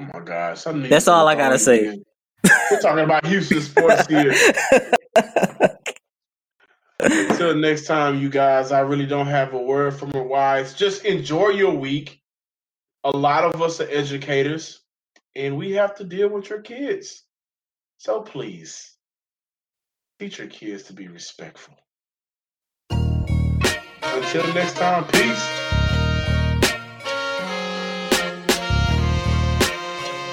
Oh 0.00 0.06
my 0.14 0.20
gosh. 0.20 0.64
That's 0.64 1.08
all 1.08 1.26
I 1.26 1.34
gotta 1.34 1.58
say. 1.58 1.80
again. 1.80 2.04
We're 2.70 2.80
talking 2.80 3.04
about 3.04 3.26
Houston 3.26 3.60
sports 3.60 4.06
here. 4.06 4.34
Until 7.00 7.54
next 7.54 7.86
time, 7.86 8.18
you 8.18 8.28
guys, 8.28 8.72
I 8.72 8.80
really 8.80 9.06
don't 9.06 9.28
have 9.28 9.54
a 9.54 9.58
word 9.62 9.94
from 9.94 10.12
a 10.14 10.22
wise. 10.22 10.74
Just 10.74 11.04
enjoy 11.04 11.50
your 11.50 11.72
week. 11.72 12.20
A 13.04 13.10
lot 13.10 13.44
of 13.44 13.62
us 13.62 13.80
are 13.80 13.88
educators, 13.88 14.80
and 15.36 15.56
we 15.56 15.72
have 15.72 15.94
to 15.96 16.04
deal 16.04 16.28
with 16.28 16.50
your 16.50 16.60
kids. 16.60 17.22
So 17.98 18.22
please, 18.22 18.96
teach 20.18 20.38
your 20.38 20.48
kids 20.48 20.82
to 20.84 20.92
be 20.92 21.06
respectful. 21.06 21.74
Until 22.90 24.52
next 24.52 24.76
time, 24.76 25.04
peace. 25.04 25.48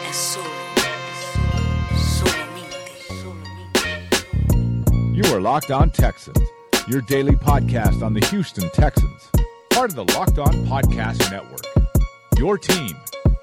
Es 0.08 0.15
solo, 0.15 0.50
solamente, 1.93 2.80
solamente. 3.21 4.26
You 5.15 5.24
are 5.36 5.39
Locked 5.39 5.69
On 5.69 5.91
Texans, 5.91 6.39
your 6.88 7.02
daily 7.02 7.36
podcast 7.36 8.02
on 8.02 8.13
the 8.15 8.26
Houston 8.28 8.67
Texans, 8.71 9.30
part 9.69 9.91
of 9.91 9.95
the 9.95 10.13
Locked 10.15 10.39
On 10.39 10.54
Podcast 10.65 11.30
Network. 11.30 11.62
Your 12.39 12.58
team 12.58 12.95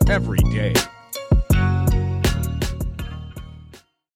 every 0.09 0.41
day. 0.51 0.75